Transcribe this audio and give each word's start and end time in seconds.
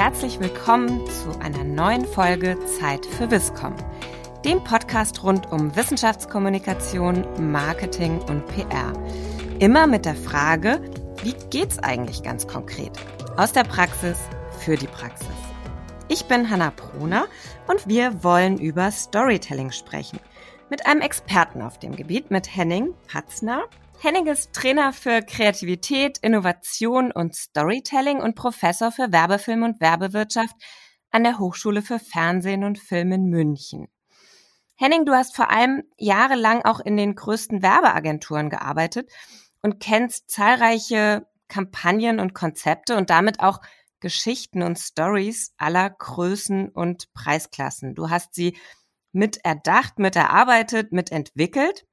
herzlich 0.00 0.40
willkommen 0.40 1.06
zu 1.10 1.38
einer 1.40 1.62
neuen 1.62 2.06
Folge 2.06 2.56
Zeit 2.64 3.04
für 3.04 3.30
Wisscom, 3.30 3.74
dem 4.46 4.64
Podcast 4.64 5.22
rund 5.22 5.52
um 5.52 5.76
Wissenschaftskommunikation, 5.76 7.26
Marketing 7.52 8.18
und 8.22 8.46
PR. 8.46 8.94
Immer 9.58 9.86
mit 9.86 10.06
der 10.06 10.14
Frage, 10.14 10.80
wie 11.22 11.34
geht's 11.50 11.78
eigentlich 11.80 12.22
ganz 12.22 12.46
konkret? 12.46 12.92
Aus 13.36 13.52
der 13.52 13.64
Praxis 13.64 14.18
für 14.60 14.76
die 14.76 14.86
Praxis. 14.86 15.28
Ich 16.08 16.24
bin 16.24 16.48
Hanna 16.48 16.70
Proner 16.70 17.26
und 17.68 17.86
wir 17.86 18.24
wollen 18.24 18.56
über 18.56 18.90
Storytelling 18.90 19.70
sprechen. 19.70 20.18
Mit 20.70 20.86
einem 20.86 21.02
Experten 21.02 21.60
auf 21.60 21.78
dem 21.78 21.94
Gebiet, 21.94 22.30
mit 22.30 22.56
Henning 22.56 22.94
Patzner. 23.06 23.64
Henning 24.02 24.28
ist 24.28 24.54
Trainer 24.54 24.94
für 24.94 25.20
Kreativität, 25.20 26.16
Innovation 26.22 27.12
und 27.12 27.36
Storytelling 27.36 28.22
und 28.22 28.34
Professor 28.34 28.90
für 28.90 29.12
Werbefilm 29.12 29.62
und 29.62 29.78
Werbewirtschaft 29.78 30.56
an 31.10 31.22
der 31.22 31.38
Hochschule 31.38 31.82
für 31.82 31.98
Fernsehen 31.98 32.64
und 32.64 32.78
Film 32.78 33.12
in 33.12 33.24
München. 33.26 33.88
Henning, 34.76 35.04
du 35.04 35.12
hast 35.12 35.36
vor 35.36 35.50
allem 35.50 35.82
jahrelang 35.98 36.64
auch 36.64 36.80
in 36.80 36.96
den 36.96 37.14
größten 37.14 37.60
Werbeagenturen 37.60 38.48
gearbeitet 38.48 39.12
und 39.60 39.80
kennst 39.80 40.30
zahlreiche 40.30 41.26
Kampagnen 41.48 42.20
und 42.20 42.32
Konzepte 42.32 42.96
und 42.96 43.10
damit 43.10 43.40
auch 43.40 43.60
Geschichten 44.00 44.62
und 44.62 44.78
Stories 44.78 45.52
aller 45.58 45.90
Größen 45.90 46.70
und 46.70 47.12
Preisklassen. 47.12 47.94
Du 47.94 48.08
hast 48.08 48.34
sie 48.34 48.56
mit 49.12 49.44
erdacht, 49.44 49.98
mit 49.98 50.16
erarbeitet, 50.16 50.90
mit 50.90 51.12
entwickelt. 51.12 51.84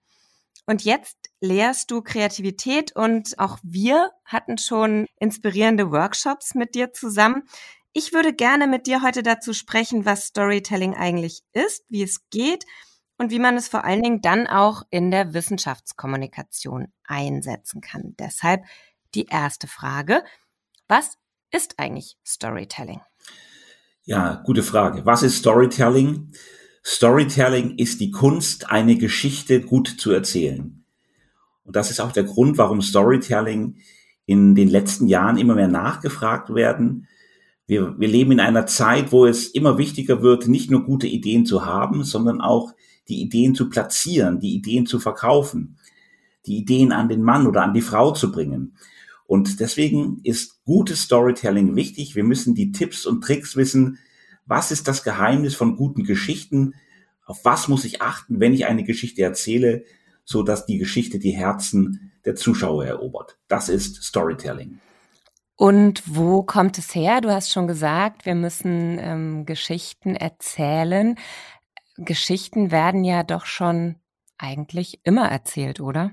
Und 0.65 0.85
jetzt 0.85 1.26
lehrst 1.39 1.91
du 1.91 2.01
Kreativität 2.01 2.95
und 2.95 3.37
auch 3.39 3.59
wir 3.63 4.11
hatten 4.25 4.57
schon 4.57 5.07
inspirierende 5.19 5.91
Workshops 5.91 6.55
mit 6.55 6.75
dir 6.75 6.93
zusammen. 6.93 7.43
Ich 7.93 8.13
würde 8.13 8.33
gerne 8.33 8.67
mit 8.67 8.87
dir 8.87 9.01
heute 9.01 9.23
dazu 9.23 9.53
sprechen, 9.53 10.05
was 10.05 10.25
Storytelling 10.25 10.95
eigentlich 10.95 11.41
ist, 11.53 11.83
wie 11.89 12.03
es 12.03 12.29
geht 12.29 12.65
und 13.17 13.31
wie 13.31 13.39
man 13.39 13.55
es 13.55 13.67
vor 13.67 13.83
allen 13.83 14.03
Dingen 14.03 14.21
dann 14.21 14.47
auch 14.47 14.83
in 14.89 15.11
der 15.11 15.33
Wissenschaftskommunikation 15.33 16.87
einsetzen 17.03 17.81
kann. 17.81 18.15
Deshalb 18.19 18.63
die 19.15 19.25
erste 19.25 19.67
Frage. 19.67 20.23
Was 20.87 21.17
ist 21.51 21.79
eigentlich 21.79 22.17
Storytelling? 22.25 23.01
Ja, 24.03 24.41
gute 24.45 24.63
Frage. 24.63 25.05
Was 25.05 25.23
ist 25.23 25.37
Storytelling? 25.37 26.31
Storytelling 26.85 27.77
ist 27.77 27.99
die 27.99 28.11
Kunst, 28.11 28.69
eine 28.69 28.95
Geschichte 28.97 29.61
gut 29.61 29.87
zu 29.99 30.11
erzählen. 30.11 30.85
Und 31.67 31.75
das 31.75 31.91
ist 31.91 31.99
auch 31.99 32.13
der 32.13 32.23
Grund, 32.23 32.57
warum 32.57 32.81
Storytelling 32.81 33.75
in 34.25 34.55
den 34.55 34.69
letzten 34.69 35.07
Jahren 35.07 35.37
immer 35.37 35.53
mehr 35.53 35.67
nachgefragt 35.67 36.55
werden. 36.55 37.07
Wir, 37.67 37.99
wir 37.99 38.07
leben 38.07 38.31
in 38.31 38.39
einer 38.39 38.65
Zeit, 38.65 39.11
wo 39.11 39.25
es 39.25 39.47
immer 39.47 39.77
wichtiger 39.77 40.21
wird, 40.21 40.47
nicht 40.47 40.71
nur 40.71 40.85
gute 40.85 41.07
Ideen 41.07 41.45
zu 41.45 41.65
haben, 41.65 42.05
sondern 42.05 42.39
auch 42.39 42.73
die 43.09 43.21
Ideen 43.21 43.53
zu 43.53 43.69
platzieren, 43.69 44.39
die 44.39 44.55
Ideen 44.55 44.85
zu 44.85 44.97
verkaufen, 44.99 45.77
die 46.45 46.57
Ideen 46.57 46.93
an 46.93 47.09
den 47.09 47.21
Mann 47.21 47.45
oder 47.45 47.63
an 47.63 47.73
die 47.73 47.81
Frau 47.81 48.11
zu 48.11 48.31
bringen. 48.31 48.77
Und 49.25 49.59
deswegen 49.59 50.21
ist 50.23 50.63
gutes 50.63 51.01
Storytelling 51.01 51.75
wichtig. 51.75 52.15
Wir 52.15 52.23
müssen 52.23 52.55
die 52.55 52.71
Tipps 52.71 53.05
und 53.05 53.21
Tricks 53.21 53.57
wissen. 53.57 53.99
Was 54.45 54.71
ist 54.71 54.87
das 54.87 55.03
Geheimnis 55.03 55.53
von 55.53 55.75
guten 55.75 56.05
Geschichten? 56.05 56.75
Auf 57.25 57.43
was 57.43 57.67
muss 57.67 57.83
ich 57.83 58.01
achten, 58.01 58.39
wenn 58.39 58.53
ich 58.53 58.67
eine 58.67 58.85
Geschichte 58.85 59.21
erzähle, 59.21 59.83
so 60.27 60.43
dass 60.43 60.65
die 60.65 60.77
Geschichte 60.77 61.19
die 61.19 61.31
Herzen 61.31 62.11
der 62.25 62.35
Zuschauer 62.35 62.85
erobert? 62.85 63.37
Das 63.47 63.69
ist 63.69 64.03
Storytelling. 64.03 64.79
Und 65.55 66.03
wo 66.05 66.43
kommt 66.43 66.77
es 66.77 66.93
her? 66.93 67.21
Du 67.21 67.31
hast 67.31 67.51
schon 67.51 67.65
gesagt, 67.65 68.25
wir 68.25 68.35
müssen 68.35 68.99
ähm, 68.99 69.45
Geschichten 69.45 70.15
erzählen. 70.15 71.15
Geschichten 71.95 72.69
werden 72.69 73.03
ja 73.05 73.23
doch 73.23 73.45
schon 73.45 73.95
eigentlich 74.37 74.99
immer 75.03 75.31
erzählt, 75.31 75.79
oder? 75.79 76.11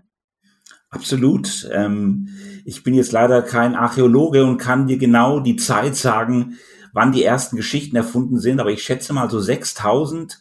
Absolut. 0.89 1.69
Ähm, 1.73 2.29
ich 2.65 2.85
bin 2.85 2.95
jetzt 2.95 3.13
leider 3.13 3.43
kein 3.43 3.75
Archäologe 3.75 4.45
und 4.45 4.59
kann 4.59 4.87
dir 4.87 4.97
genau 4.97 5.41
die 5.41 5.57
Zeit 5.57 5.97
sagen, 5.97 6.57
wann 6.93 7.11
die 7.11 7.25
ersten 7.25 7.57
Geschichten 7.57 7.97
erfunden 7.97 8.39
sind, 8.39 8.61
aber 8.61 8.71
ich 8.71 8.83
schätze 8.83 9.13
mal 9.13 9.29
so 9.29 9.41
6000 9.41 10.39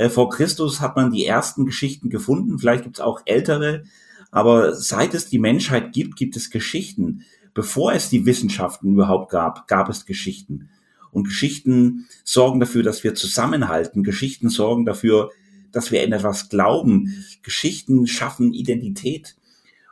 äh, 0.00 0.08
vor 0.08 0.30
Christus 0.30 0.80
hat 0.80 0.96
man 0.96 1.12
die 1.12 1.26
ersten 1.26 1.66
Geschichten 1.66 2.08
gefunden. 2.08 2.58
Vielleicht 2.58 2.84
gibt 2.84 2.96
es 2.96 3.00
auch 3.00 3.20
ältere, 3.26 3.84
aber 4.30 4.74
seit 4.74 5.12
es 5.12 5.26
die 5.26 5.38
Menschheit 5.38 5.92
gibt, 5.92 6.16
gibt 6.16 6.36
es 6.36 6.50
Geschichten. 6.50 7.26
Bevor 7.52 7.92
es 7.92 8.08
die 8.08 8.24
Wissenschaften 8.24 8.94
überhaupt 8.94 9.30
gab, 9.30 9.68
gab 9.68 9.90
es 9.90 10.06
Geschichten. 10.06 10.70
Und 11.10 11.24
Geschichten 11.24 12.06
sorgen 12.24 12.60
dafür, 12.60 12.82
dass 12.82 13.04
wir 13.04 13.14
zusammenhalten. 13.14 14.02
Geschichten 14.02 14.48
sorgen 14.48 14.86
dafür, 14.86 15.32
dass 15.70 15.90
wir 15.90 16.02
in 16.02 16.12
etwas 16.12 16.48
glauben. 16.48 17.24
Geschichten 17.42 18.06
schaffen 18.06 18.54
Identität. 18.54 19.36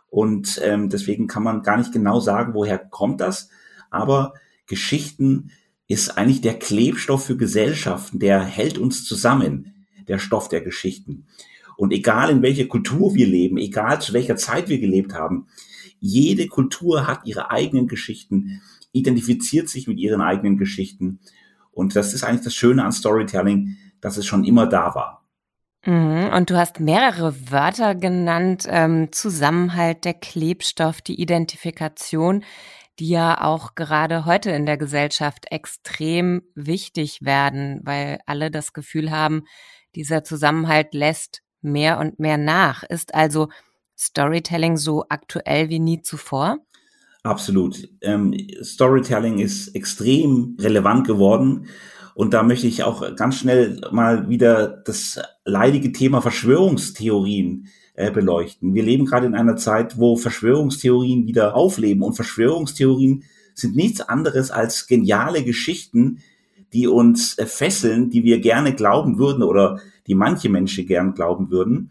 Und 0.08 0.58
ähm, 0.64 0.88
deswegen 0.88 1.26
kann 1.26 1.42
man 1.42 1.62
gar 1.62 1.76
nicht 1.76 1.92
genau 1.92 2.18
sagen, 2.20 2.54
woher 2.54 2.78
kommt 2.78 3.20
das. 3.20 3.50
Aber 3.90 4.32
Geschichten 4.66 5.50
ist 5.86 6.16
eigentlich 6.16 6.40
der 6.40 6.58
Klebstoff 6.58 7.26
für 7.26 7.36
Gesellschaften, 7.36 8.18
der 8.20 8.42
hält 8.42 8.78
uns 8.78 9.04
zusammen, 9.04 9.74
der 10.08 10.18
Stoff 10.18 10.48
der 10.48 10.60
Geschichten. 10.60 11.26
Und 11.76 11.92
egal 11.92 12.30
in 12.30 12.42
welcher 12.42 12.66
Kultur 12.66 13.14
wir 13.14 13.26
leben, 13.26 13.56
egal 13.56 14.00
zu 14.00 14.12
welcher 14.12 14.36
Zeit 14.36 14.68
wir 14.68 14.80
gelebt 14.80 15.14
haben, 15.14 15.46
jede 16.00 16.48
Kultur 16.48 17.06
hat 17.06 17.20
ihre 17.24 17.50
eigenen 17.50 17.86
Geschichten, 17.86 18.60
identifiziert 18.92 19.68
sich 19.68 19.86
mit 19.86 19.98
ihren 19.98 20.20
eigenen 20.20 20.58
Geschichten. 20.58 21.20
Und 21.70 21.94
das 21.94 22.14
ist 22.14 22.24
eigentlich 22.24 22.44
das 22.44 22.54
Schöne 22.54 22.84
an 22.84 22.92
Storytelling, 22.92 23.76
dass 24.00 24.16
es 24.16 24.26
schon 24.26 24.44
immer 24.44 24.66
da 24.66 24.94
war. 24.94 25.24
Mhm, 25.86 26.30
und 26.34 26.50
du 26.50 26.56
hast 26.56 26.80
mehrere 26.80 27.50
Wörter 27.50 27.94
genannt, 27.94 28.64
ähm, 28.68 29.12
Zusammenhalt, 29.12 30.04
der 30.04 30.14
Klebstoff, 30.14 31.00
die 31.00 31.20
Identifikation, 31.20 32.44
die 32.98 33.08
ja 33.08 33.40
auch 33.40 33.76
gerade 33.76 34.24
heute 34.24 34.50
in 34.50 34.66
der 34.66 34.76
Gesellschaft 34.76 35.46
extrem 35.52 36.42
wichtig 36.54 37.20
werden, 37.22 37.80
weil 37.84 38.18
alle 38.26 38.50
das 38.50 38.72
Gefühl 38.72 39.12
haben, 39.12 39.44
dieser 39.98 40.22
Zusammenhalt 40.22 40.94
lässt 40.94 41.42
mehr 41.60 41.98
und 41.98 42.20
mehr 42.20 42.38
nach. 42.38 42.84
Ist 42.84 43.14
also 43.16 43.48
Storytelling 43.98 44.76
so 44.76 45.04
aktuell 45.08 45.68
wie 45.70 45.80
nie 45.80 46.02
zuvor? 46.02 46.58
Absolut. 47.24 47.88
Ähm, 48.00 48.32
Storytelling 48.62 49.40
ist 49.40 49.74
extrem 49.74 50.56
relevant 50.60 51.04
geworden. 51.04 51.66
Und 52.14 52.32
da 52.32 52.44
möchte 52.44 52.68
ich 52.68 52.84
auch 52.84 53.16
ganz 53.16 53.38
schnell 53.38 53.80
mal 53.90 54.28
wieder 54.28 54.68
das 54.68 55.20
leidige 55.44 55.90
Thema 55.90 56.20
Verschwörungstheorien 56.20 57.66
äh, 57.94 58.12
beleuchten. 58.12 58.74
Wir 58.74 58.84
leben 58.84 59.04
gerade 59.04 59.26
in 59.26 59.34
einer 59.34 59.56
Zeit, 59.56 59.98
wo 59.98 60.16
Verschwörungstheorien 60.16 61.26
wieder 61.26 61.56
aufleben 61.56 62.04
und 62.04 62.14
Verschwörungstheorien 62.14 63.24
sind 63.54 63.74
nichts 63.74 64.00
anderes 64.00 64.52
als 64.52 64.86
geniale 64.86 65.42
Geschichten, 65.42 66.20
die 66.72 66.86
uns 66.86 67.38
äh, 67.38 67.46
fesseln, 67.46 68.10
die 68.10 68.24
wir 68.24 68.40
gerne 68.40 68.74
glauben 68.74 69.18
würden 69.18 69.42
oder 69.42 69.80
die 70.06 70.14
manche 70.14 70.48
Menschen 70.48 70.86
gern 70.86 71.14
glauben 71.14 71.50
würden. 71.50 71.90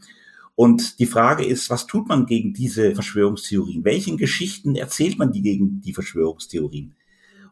Und 0.55 0.99
die 0.99 1.05
Frage 1.05 1.45
ist, 1.45 1.69
was 1.69 1.85
tut 1.85 2.07
man 2.07 2.25
gegen 2.25 2.53
diese 2.53 2.95
Verschwörungstheorien? 2.95 3.85
Welchen 3.85 4.17
Geschichten 4.17 4.75
erzählt 4.75 5.19
man 5.19 5.31
die 5.31 5.43
gegen 5.43 5.81
die 5.81 5.93
Verschwörungstheorien? 5.93 6.95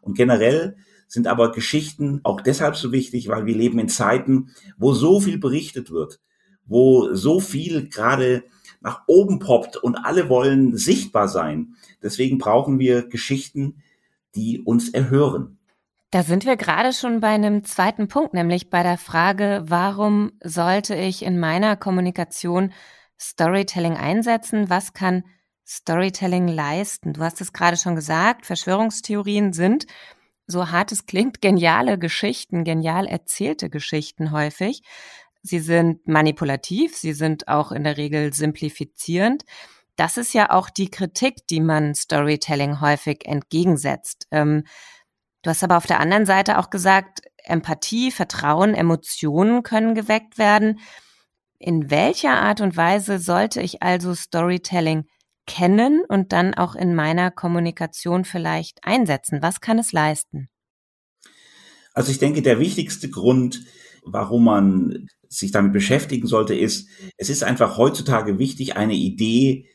Und 0.01 0.17
generell 0.17 0.75
sind 1.07 1.27
aber 1.27 1.51
Geschichten 1.51 2.19
auch 2.23 2.41
deshalb 2.41 2.75
so 2.75 2.91
wichtig, 2.91 3.27
weil 3.27 3.45
wir 3.45 3.55
leben 3.55 3.77
in 3.77 3.89
Zeiten, 3.89 4.49
wo 4.77 4.93
so 4.93 5.19
viel 5.19 5.37
berichtet 5.37 5.91
wird, 5.91 6.19
wo 6.65 7.13
so 7.13 7.39
viel 7.39 7.89
gerade 7.89 8.43
nach 8.81 9.03
oben 9.07 9.39
poppt 9.39 9.77
und 9.77 9.95
alle 9.95 10.29
wollen 10.29 10.75
sichtbar 10.75 11.27
sein. 11.27 11.75
Deswegen 12.01 12.37
brauchen 12.37 12.79
wir 12.79 13.07
Geschichten, 13.07 13.83
die 14.35 14.61
uns 14.61 14.89
erhören. 14.89 15.57
Da 16.11 16.23
sind 16.23 16.45
wir 16.45 16.55
gerade 16.55 16.93
schon 16.93 17.19
bei 17.19 17.29
einem 17.29 17.63
zweiten 17.63 18.07
Punkt, 18.07 18.33
nämlich 18.33 18.69
bei 18.69 18.83
der 18.83 18.97
Frage, 18.97 19.63
warum 19.65 20.31
sollte 20.43 20.95
ich 20.95 21.23
in 21.23 21.39
meiner 21.39 21.75
Kommunikation 21.75 22.71
Storytelling 23.19 23.97
einsetzen? 23.97 24.69
Was 24.69 24.93
kann 24.93 25.23
Storytelling 25.67 26.47
leisten? 26.47 27.13
Du 27.13 27.21
hast 27.21 27.41
es 27.41 27.53
gerade 27.53 27.75
schon 27.75 27.95
gesagt, 27.95 28.45
Verschwörungstheorien 28.45 29.51
sind 29.51 29.87
so 30.47 30.69
hart 30.69 30.91
es 30.91 31.05
klingt, 31.05 31.41
geniale 31.41 31.97
Geschichten, 31.97 32.63
genial 32.63 33.07
erzählte 33.07 33.69
Geschichten 33.69 34.31
häufig. 34.31 34.83
Sie 35.41 35.59
sind 35.59 36.07
manipulativ, 36.07 36.95
sie 36.95 37.13
sind 37.13 37.47
auch 37.47 37.71
in 37.71 37.83
der 37.83 37.97
Regel 37.97 38.33
simplifizierend. 38.33 39.43
Das 39.95 40.17
ist 40.17 40.33
ja 40.33 40.51
auch 40.51 40.69
die 40.69 40.89
Kritik, 40.89 41.47
die 41.47 41.61
man 41.61 41.95
Storytelling 41.95 42.81
häufig 42.81 43.25
entgegensetzt. 43.25 44.27
Ähm, 44.31 44.65
du 45.45 45.51
hast 45.51 45.63
aber 45.63 45.77
auf 45.77 45.85
der 45.85 45.99
anderen 45.99 46.25
Seite 46.25 46.57
auch 46.57 46.71
gesagt, 46.71 47.21
Empathie, 47.43 48.09
Vertrauen, 48.09 48.73
Emotionen 48.73 49.61
können 49.61 49.93
geweckt 49.93 50.39
werden. 50.39 50.79
In 51.59 51.91
welcher 51.91 52.41
Art 52.41 52.61
und 52.61 52.75
Weise 52.75 53.19
sollte 53.19 53.61
ich 53.61 53.83
also 53.83 54.15
Storytelling 54.15 55.05
kennen 55.45 56.01
und 56.07 56.33
dann 56.33 56.55
auch 56.55 56.73
in 56.73 56.95
meiner 56.95 57.29
Kommunikation 57.29 58.25
vielleicht 58.25 58.79
einsetzen? 58.83 59.43
Was 59.43 59.61
kann 59.61 59.77
es 59.77 59.91
leisten? 59.91 60.49
Also 61.93 62.11
ich 62.11 62.17
denke, 62.17 62.41
der 62.41 62.59
wichtigste 62.59 63.09
Grund, 63.09 63.63
warum 64.03 64.45
man 64.45 65.07
sich 65.29 65.51
damit 65.51 65.73
beschäftigen 65.73 66.27
sollte, 66.27 66.55
ist, 66.55 66.89
es 67.17 67.29
ist 67.29 67.43
einfach 67.43 67.77
heutzutage 67.77 68.39
wichtig, 68.39 68.75
eine 68.75 68.95
Idee 68.95 69.69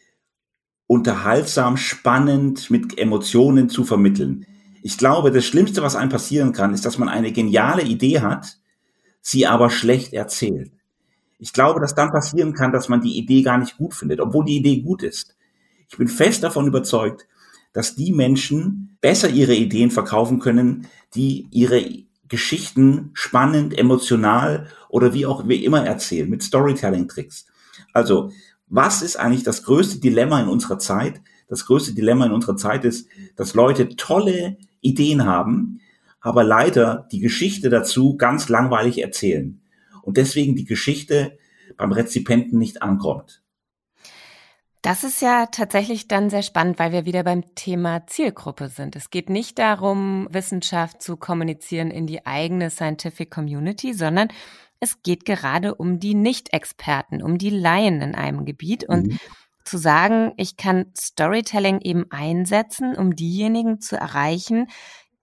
unterhaltsam, 0.88 1.76
spannend, 1.76 2.70
mit 2.70 2.98
Emotionen 2.98 3.68
zu 3.68 3.84
vermitteln. 3.84 4.44
Ich 4.82 4.98
glaube, 4.98 5.30
das 5.30 5.44
Schlimmste, 5.44 5.82
was 5.82 5.96
einem 5.96 6.10
passieren 6.10 6.52
kann, 6.52 6.72
ist, 6.72 6.86
dass 6.86 6.98
man 6.98 7.08
eine 7.08 7.32
geniale 7.32 7.82
Idee 7.82 8.20
hat, 8.20 8.58
sie 9.20 9.46
aber 9.46 9.70
schlecht 9.70 10.12
erzählt. 10.12 10.72
Ich 11.38 11.52
glaube, 11.52 11.80
dass 11.80 11.94
dann 11.94 12.10
passieren 12.10 12.52
kann, 12.52 12.72
dass 12.72 12.88
man 12.88 13.00
die 13.00 13.16
Idee 13.16 13.42
gar 13.42 13.58
nicht 13.58 13.76
gut 13.78 13.94
findet, 13.94 14.20
obwohl 14.20 14.44
die 14.44 14.56
Idee 14.56 14.80
gut 14.80 15.02
ist. 15.02 15.36
Ich 15.88 15.96
bin 15.96 16.08
fest 16.08 16.42
davon 16.42 16.66
überzeugt, 16.66 17.26
dass 17.72 17.94
die 17.94 18.12
Menschen 18.12 18.96
besser 19.00 19.28
ihre 19.28 19.54
Ideen 19.54 19.90
verkaufen 19.90 20.38
können, 20.38 20.86
die 21.14 21.46
ihre 21.50 21.84
Geschichten 22.28 23.10
spannend, 23.14 23.76
emotional 23.76 24.68
oder 24.88 25.14
wie 25.14 25.26
auch 25.26 25.48
wie 25.48 25.64
immer 25.64 25.84
erzählen, 25.84 26.28
mit 26.28 26.42
Storytelling-Tricks. 26.42 27.46
Also, 27.92 28.30
was 28.68 29.02
ist 29.02 29.16
eigentlich 29.16 29.42
das 29.42 29.64
größte 29.64 29.98
Dilemma 29.98 30.40
in 30.40 30.48
unserer 30.48 30.78
Zeit? 30.78 31.20
Das 31.48 31.66
größte 31.66 31.92
Dilemma 31.92 32.26
in 32.26 32.32
unserer 32.32 32.56
Zeit 32.56 32.84
ist, 32.84 33.08
dass 33.34 33.54
Leute 33.54 33.88
tolle 33.96 34.58
Ideen 34.80 35.24
haben, 35.24 35.80
aber 36.20 36.44
leider 36.44 37.08
die 37.12 37.20
Geschichte 37.20 37.70
dazu 37.70 38.16
ganz 38.16 38.48
langweilig 38.48 39.02
erzählen. 39.02 39.60
Und 40.02 40.16
deswegen 40.16 40.56
die 40.56 40.64
Geschichte 40.64 41.38
beim 41.76 41.92
Rezipienten 41.92 42.58
nicht 42.58 42.82
ankommt. 42.82 43.42
Das 44.82 45.04
ist 45.04 45.20
ja 45.20 45.46
tatsächlich 45.46 46.08
dann 46.08 46.30
sehr 46.30 46.42
spannend, 46.42 46.78
weil 46.78 46.92
wir 46.92 47.04
wieder 47.04 47.22
beim 47.22 47.54
Thema 47.54 48.06
Zielgruppe 48.06 48.68
sind. 48.68 48.96
Es 48.96 49.10
geht 49.10 49.28
nicht 49.28 49.58
darum, 49.58 50.26
Wissenschaft 50.30 51.02
zu 51.02 51.18
kommunizieren 51.18 51.90
in 51.90 52.06
die 52.06 52.24
eigene 52.24 52.70
Scientific 52.70 53.30
Community, 53.30 53.92
sondern 53.92 54.28
es 54.78 55.02
geht 55.02 55.26
gerade 55.26 55.74
um 55.74 56.00
die 56.00 56.14
Nicht-Experten, 56.14 57.22
um 57.22 57.36
die 57.36 57.50
Laien 57.50 58.00
in 58.00 58.14
einem 58.14 58.46
Gebiet 58.46 58.84
und 58.84 59.08
mhm. 59.08 59.18
Zu 59.70 59.78
sagen, 59.78 60.32
ich 60.36 60.56
kann 60.56 60.92
Storytelling 60.98 61.80
eben 61.80 62.10
einsetzen, 62.10 62.96
um 62.96 63.14
diejenigen 63.14 63.80
zu 63.80 63.96
erreichen, 63.96 64.66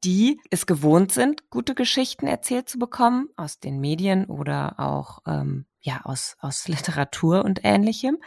die 0.06 0.40
es 0.50 0.66
gewohnt 0.66 1.12
sind, 1.12 1.50
gute 1.50 1.76
Geschichten 1.76 2.28
erzählt 2.28 2.70
zu 2.70 2.80
bekommen 2.80 3.28
aus 3.36 3.60
den 3.60 3.82
Medien 3.82 4.26
oder 4.26 4.80
auch 4.80 5.20
ähm, 5.28 5.66
ja 5.82 6.02
aus 6.06 6.38
aus 6.40 6.68
Literatur 6.70 7.44
und 7.44 7.60
Ähnlichem 7.66 8.18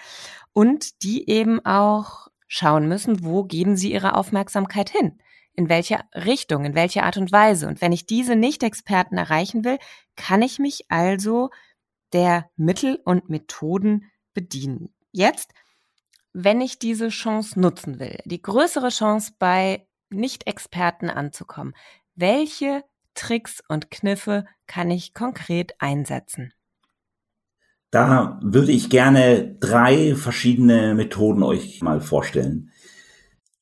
und 0.53 1.03
die 1.03 1.31
eben 1.31 1.65
auch 1.65 2.29
schauen 2.49 2.87
müssen, 2.87 3.25
wo 3.25 3.45
geben 3.45 3.79
sie 3.79 3.93
ihre 3.93 4.15
Aufmerksamkeit 4.15 4.91
hin? 4.91 5.21
In 5.55 5.71
welche 5.71 6.01
Richtung, 6.15 6.67
in 6.67 6.75
welche 6.75 7.03
Art 7.03 7.17
und 7.17 7.33
Weise? 7.33 7.67
Und 7.67 7.81
wenn 7.81 7.93
ich 7.93 8.05
diese 8.05 8.37
Nicht-Experten 8.37 9.17
erreichen 9.17 9.65
will, 9.65 9.79
kann 10.17 10.43
ich 10.43 10.59
mich 10.59 10.85
also 10.91 11.49
der 12.13 12.51
Mittel 12.57 13.01
und 13.05 13.31
Methoden 13.31 14.11
bedienen. 14.35 14.93
Jetzt, 15.13 15.53
wenn 16.33 16.61
ich 16.61 16.79
diese 16.79 17.09
Chance 17.09 17.59
nutzen 17.59 17.99
will, 17.99 18.19
die 18.25 18.43
größere 18.43 18.89
Chance 18.89 19.33
bei 19.39 19.87
Nicht-Experten 20.11 21.11
anzukommen, 21.11 21.75
welche 22.15 22.85
Tricks 23.15 23.63
und 23.69 23.91
Kniffe 23.91 24.47
kann 24.67 24.91
ich 24.91 25.15
konkret 25.15 25.75
einsetzen? 25.79 26.53
Da 27.91 28.39
würde 28.43 28.71
ich 28.71 28.89
gerne 28.89 29.57
drei 29.59 30.15
verschiedene 30.15 30.95
Methoden 30.95 31.43
euch 31.43 31.83
mal 31.83 32.01
vorstellen. 32.01 32.71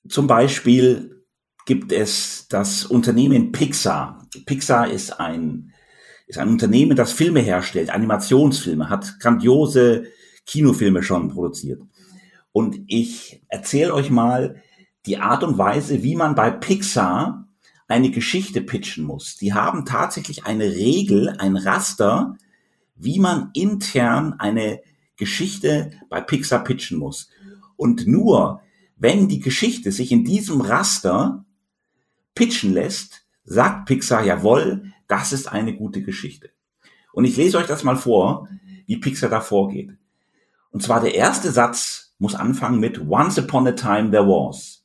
Zum 0.07 0.27
Beispiel 0.27 1.25
gibt 1.65 1.93
es 1.93 2.47
das 2.49 2.85
Unternehmen 2.85 3.53
Pixar. 3.53 4.27
Pixar 4.45 4.91
ist 4.91 5.19
ein, 5.19 5.73
ist 6.27 6.39
ein 6.39 6.49
Unternehmen, 6.49 6.97
das 6.97 7.13
Filme 7.13 7.41
herstellt, 7.41 7.89
Animationsfilme, 7.91 8.91
hat 8.91 9.19
grandiose 9.19 10.05
Kinofilme 10.45 11.03
schon 11.03 11.31
produziert. 11.31 11.81
Und 12.59 12.81
ich 12.89 13.41
erzähle 13.47 13.95
euch 13.95 14.11
mal 14.11 14.61
die 15.07 15.19
Art 15.19 15.45
und 15.45 15.59
Weise, 15.59 16.03
wie 16.03 16.17
man 16.17 16.35
bei 16.35 16.51
Pixar 16.51 17.47
eine 17.87 18.11
Geschichte 18.11 18.63
pitchen 18.63 19.05
muss. 19.05 19.37
Die 19.37 19.55
haben 19.55 19.85
tatsächlich 19.85 20.45
eine 20.45 20.65
Regel, 20.65 21.37
ein 21.39 21.57
Raster, 21.57 22.37
wie 22.97 23.21
man 23.21 23.51
intern 23.55 24.33
eine 24.41 24.81
Geschichte 25.15 25.93
bei 26.09 26.21
Pixar 26.21 26.65
pitchen 26.65 26.99
muss. 26.99 27.31
Und 27.77 28.09
nur 28.09 28.61
wenn 28.97 29.29
die 29.29 29.39
Geschichte 29.39 29.93
sich 29.93 30.11
in 30.11 30.25
diesem 30.25 30.61
Raster 30.61 31.45
pitchen 32.35 32.73
lässt, 32.73 33.25
sagt 33.45 33.87
Pixar, 33.87 34.25
jawohl, 34.25 34.93
das 35.07 35.33
ist 35.33 35.47
eine 35.47 35.77
gute 35.77 36.03
Geschichte. 36.03 36.51
Und 37.13 37.25
ich 37.25 37.37
lese 37.37 37.59
euch 37.59 37.69
das 37.69 37.85
mal 37.85 37.97
vor, 37.97 38.49
wie 38.87 38.97
Pixar 38.97 39.31
da 39.31 39.41
vorgeht. 39.41 39.97
Und 40.71 40.83
zwar 40.83 41.01
der 41.01 41.15
erste 41.15 41.53
Satz 41.53 42.08
muss 42.19 42.35
anfangen 42.35 42.81
mit 42.81 43.01
Once 43.09 43.39
upon 43.39 43.67
a 43.67 43.73
time 43.73 44.11
there 44.11 44.27
was. 44.27 44.85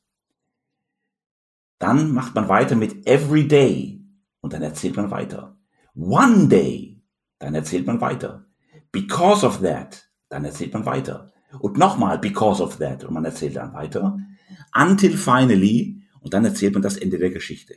Dann 1.78 2.12
macht 2.12 2.34
man 2.34 2.48
weiter 2.48 2.76
mit 2.76 3.06
Every 3.06 3.46
day 3.46 4.04
und 4.40 4.52
dann 4.52 4.62
erzählt 4.62 4.96
man 4.96 5.10
weiter. 5.10 5.56
One 5.94 6.48
day 6.48 7.02
dann 7.38 7.54
erzählt 7.54 7.86
man 7.86 8.00
weiter. 8.00 8.46
Because 8.92 9.44
of 9.44 9.60
that, 9.60 10.08
dann 10.28 10.44
erzählt 10.44 10.72
man 10.72 10.86
weiter. 10.86 11.32
Und 11.58 11.78
nochmal, 11.78 12.18
because 12.18 12.62
of 12.62 12.78
that, 12.78 13.04
und 13.04 13.14
man 13.14 13.24
erzählt 13.24 13.56
dann 13.56 13.74
weiter. 13.74 14.18
Until 14.74 15.16
finally, 15.16 16.02
und 16.20 16.32
dann 16.32 16.44
erzählt 16.44 16.72
man 16.72 16.82
das 16.82 16.96
Ende 16.96 17.18
der 17.18 17.30
Geschichte. 17.30 17.74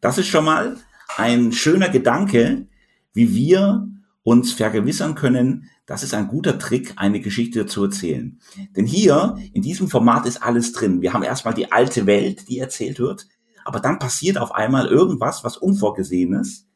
Das 0.00 0.18
ist 0.18 0.28
schon 0.28 0.44
mal 0.44 0.76
ein 1.16 1.52
schöner 1.52 1.88
Gedanke, 1.88 2.66
wie 3.12 3.34
wir 3.34 3.88
uns 4.22 4.52
vergewissern 4.52 5.14
können, 5.14 5.70
das 5.86 6.02
ist 6.02 6.14
ein 6.14 6.28
guter 6.28 6.58
Trick, 6.58 6.94
eine 6.96 7.20
Geschichte 7.20 7.66
zu 7.66 7.84
erzählen. 7.84 8.40
Denn 8.76 8.86
hier, 8.86 9.36
in 9.52 9.62
diesem 9.62 9.88
Format 9.88 10.26
ist 10.26 10.42
alles 10.42 10.72
drin. 10.72 11.02
Wir 11.02 11.12
haben 11.12 11.22
erstmal 11.22 11.54
die 11.54 11.72
alte 11.72 12.06
Welt, 12.06 12.48
die 12.48 12.58
erzählt 12.58 12.98
wird, 12.98 13.26
aber 13.64 13.80
dann 13.80 13.98
passiert 13.98 14.38
auf 14.38 14.54
einmal 14.54 14.86
irgendwas, 14.86 15.44
was 15.44 15.56
Unvorgesehenes, 15.56 16.66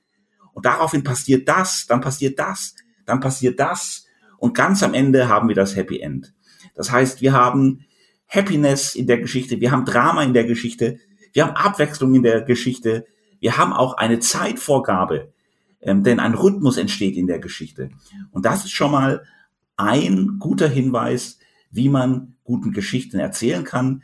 und 0.59 0.67
daraufhin 0.67 1.05
passiert 1.05 1.49
das, 1.49 1.87
dann 1.87 2.01
passiert 2.01 2.37
das, 2.41 2.75
dann 3.07 3.21
passiert 3.21 3.61
das. 3.61 4.07
Und 4.39 4.55
ganz 4.55 4.83
am 4.83 4.93
Ende 4.93 5.29
haben 5.29 5.47
wir 5.47 5.55
das 5.55 5.77
Happy 5.77 6.01
End. 6.01 6.35
Das 6.75 6.91
heißt, 6.91 7.21
wir 7.21 7.33
haben 7.33 7.85
Happiness 8.27 8.97
in 8.97 9.07
der 9.07 9.19
Geschichte, 9.19 9.61
wir 9.61 9.71
haben 9.71 9.85
Drama 9.85 10.25
in 10.25 10.35
der 10.35 10.43
Geschichte, 10.43 10.99
wir 11.33 11.47
haben 11.47 11.55
Abwechslung 11.55 12.13
in 12.13 12.25
der 12.25 12.43
Geschichte, 12.43 13.07
wir 13.39 13.57
haben 13.57 13.73
auch 13.73 13.99
eine 13.99 14.19
Zeitvorgabe, 14.19 15.33
ähm, 15.81 16.03
denn 16.03 16.21
ein 16.21 16.35
Rhythmus 16.35 16.77
entsteht 16.77 17.17
in 17.17 17.27
der 17.27 17.39
Geschichte. 17.39 17.91
Und 18.31 18.45
das 18.45 18.65
ist 18.65 18.73
schon 18.73 18.91
mal 18.91 19.25
ein 19.77 20.39
guter 20.39 20.69
Hinweis, 20.69 21.39
wie 21.71 21.89
man 21.89 22.37
guten 22.45 22.73
Geschichten 22.73 23.19
erzählen 23.19 23.65
kann. 23.65 24.03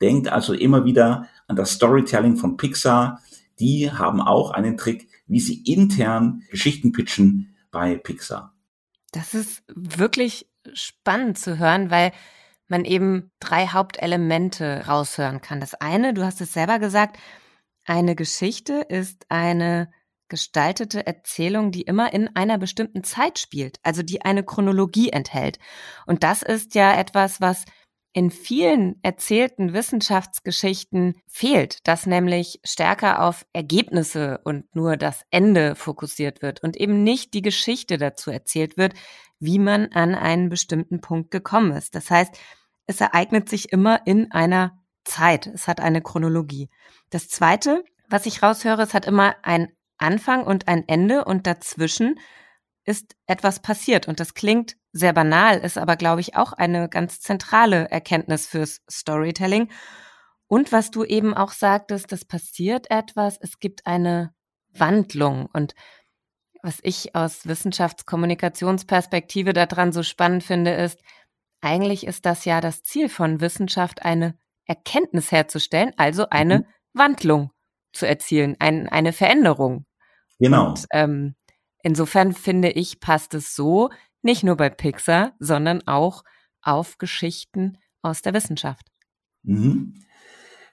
Denkt 0.00 0.28
also 0.28 0.52
immer 0.52 0.84
wieder 0.84 1.28
an 1.46 1.56
das 1.56 1.72
Storytelling 1.72 2.36
von 2.36 2.56
Pixar. 2.56 3.20
Die 3.58 3.90
haben 3.90 4.20
auch 4.20 4.50
einen 4.50 4.76
Trick, 4.76 5.08
wie 5.26 5.40
sie 5.40 5.62
intern 5.62 6.42
Geschichten 6.50 6.92
pitchen 6.92 7.56
bei 7.70 7.96
Pixar. 7.96 8.54
Das 9.12 9.34
ist 9.34 9.62
wirklich 9.74 10.50
spannend 10.74 11.38
zu 11.38 11.58
hören, 11.58 11.90
weil 11.90 12.12
man 12.68 12.84
eben 12.84 13.30
drei 13.40 13.68
Hauptelemente 13.68 14.84
raushören 14.86 15.40
kann. 15.40 15.60
Das 15.60 15.74
eine, 15.74 16.12
du 16.12 16.24
hast 16.24 16.40
es 16.40 16.52
selber 16.52 16.78
gesagt, 16.78 17.18
eine 17.84 18.16
Geschichte 18.16 18.84
ist 18.88 19.24
eine 19.28 19.88
gestaltete 20.28 21.06
Erzählung, 21.06 21.70
die 21.70 21.82
immer 21.82 22.12
in 22.12 22.34
einer 22.34 22.58
bestimmten 22.58 23.04
Zeit 23.04 23.38
spielt, 23.38 23.78
also 23.82 24.02
die 24.02 24.22
eine 24.22 24.44
Chronologie 24.44 25.10
enthält. 25.10 25.58
Und 26.06 26.22
das 26.22 26.42
ist 26.42 26.74
ja 26.74 26.98
etwas, 26.98 27.40
was 27.40 27.64
in 28.12 28.30
vielen 28.30 28.98
erzählten 29.02 29.74
Wissenschaftsgeschichten 29.74 31.20
fehlt, 31.28 31.86
dass 31.86 32.06
nämlich 32.06 32.60
stärker 32.64 33.22
auf 33.22 33.44
Ergebnisse 33.52 34.40
und 34.42 34.74
nur 34.74 34.96
das 34.96 35.20
Ende 35.30 35.74
fokussiert 35.74 36.40
wird 36.40 36.62
und 36.62 36.78
eben 36.78 37.02
nicht 37.04 37.34
die 37.34 37.42
Geschichte 37.42 37.98
dazu 37.98 38.30
erzählt 38.30 38.78
wird, 38.78 38.94
wie 39.38 39.58
man 39.58 39.92
an 39.92 40.14
einen 40.14 40.48
bestimmten 40.48 41.02
Punkt 41.02 41.30
gekommen 41.30 41.72
ist. 41.72 41.94
Das 41.94 42.10
heißt, 42.10 42.38
es 42.86 43.02
ereignet 43.02 43.50
sich 43.50 43.70
immer 43.70 44.06
in 44.06 44.32
einer 44.32 44.82
Zeit. 45.04 45.46
Es 45.46 45.68
hat 45.68 45.80
eine 45.80 46.00
Chronologie. 46.00 46.70
Das 47.10 47.28
zweite, 47.28 47.84
was 48.08 48.24
ich 48.24 48.42
raushöre, 48.42 48.82
es 48.82 48.94
hat 48.94 49.06
immer 49.06 49.36
ein 49.42 49.75
Anfang 49.98 50.44
und 50.44 50.68
ein 50.68 50.86
Ende 50.88 51.24
und 51.24 51.46
dazwischen 51.46 52.18
ist 52.84 53.16
etwas 53.26 53.60
passiert. 53.60 54.08
Und 54.08 54.20
das 54.20 54.34
klingt 54.34 54.76
sehr 54.92 55.12
banal, 55.12 55.58
ist 55.58 55.78
aber, 55.78 55.96
glaube 55.96 56.20
ich, 56.20 56.36
auch 56.36 56.52
eine 56.52 56.88
ganz 56.88 57.20
zentrale 57.20 57.90
Erkenntnis 57.90 58.46
fürs 58.46 58.82
Storytelling. 58.90 59.70
Und 60.46 60.72
was 60.72 60.90
du 60.90 61.04
eben 61.04 61.34
auch 61.34 61.50
sagtest, 61.50 62.12
das 62.12 62.24
passiert 62.24 62.90
etwas, 62.90 63.38
es 63.40 63.58
gibt 63.58 63.86
eine 63.86 64.32
Wandlung. 64.72 65.48
Und 65.52 65.74
was 66.62 66.78
ich 66.82 67.14
aus 67.14 67.46
Wissenschaftskommunikationsperspektive 67.46 69.52
daran 69.52 69.92
so 69.92 70.02
spannend 70.02 70.44
finde, 70.44 70.72
ist, 70.72 71.00
eigentlich 71.60 72.06
ist 72.06 72.26
das 72.26 72.44
ja 72.44 72.60
das 72.60 72.82
Ziel 72.82 73.08
von 73.08 73.40
Wissenschaft, 73.40 74.04
eine 74.04 74.38
Erkenntnis 74.66 75.32
herzustellen, 75.32 75.92
also 75.96 76.28
eine 76.30 76.58
mhm. 76.58 76.66
Wandlung 76.92 77.50
zu 77.92 78.06
erzielen, 78.06 78.56
ein, 78.58 78.88
eine 78.88 79.12
Veränderung. 79.12 79.85
Genau. 80.38 80.70
Und, 80.70 80.86
ähm, 80.92 81.34
insofern 81.82 82.32
finde 82.32 82.70
ich, 82.70 83.00
passt 83.00 83.34
es 83.34 83.54
so 83.54 83.90
nicht 84.22 84.42
nur 84.42 84.56
bei 84.56 84.70
Pixar, 84.70 85.32
sondern 85.38 85.86
auch 85.86 86.24
auf 86.62 86.98
Geschichten 86.98 87.78
aus 88.02 88.22
der 88.22 88.34
Wissenschaft. 88.34 88.86
Mhm. 89.42 89.94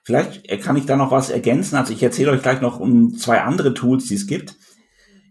Vielleicht 0.02 0.46
kann 0.60 0.76
ich 0.76 0.84
da 0.84 0.96
noch 0.96 1.10
was 1.10 1.30
ergänzen. 1.30 1.76
Also 1.76 1.92
ich 1.92 2.02
erzähle 2.02 2.32
euch 2.32 2.42
gleich 2.42 2.60
noch 2.60 2.78
um 2.78 3.16
zwei 3.16 3.40
andere 3.40 3.72
Tools, 3.72 4.06
die 4.06 4.16
es 4.16 4.26
gibt. 4.26 4.56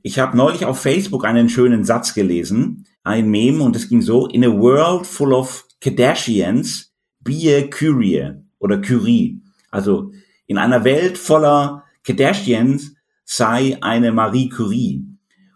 Ich 0.01 0.19
habe 0.19 0.35
neulich 0.35 0.65
auf 0.65 0.79
Facebook 0.79 1.25
einen 1.25 1.47
schönen 1.47 1.83
Satz 1.83 2.13
gelesen, 2.13 2.87
ein 3.03 3.29
Meme, 3.29 3.63
und 3.63 3.75
es 3.75 3.87
ging 3.87 4.01
so, 4.01 4.27
in 4.27 4.43
a 4.43 4.49
world 4.49 5.05
full 5.05 5.33
of 5.33 5.67
Kardashians, 5.79 6.93
be 7.19 7.55
a 7.55 7.67
Curie 7.69 8.31
oder 8.59 8.81
Curie. 8.81 9.41
Also 9.69 10.11
in 10.47 10.57
einer 10.57 10.83
Welt 10.83 11.17
voller 11.17 11.83
Kardashians 12.03 12.92
sei 13.35 13.77
eine 13.81 14.11
Marie 14.11 14.49
Curie. 14.49 15.03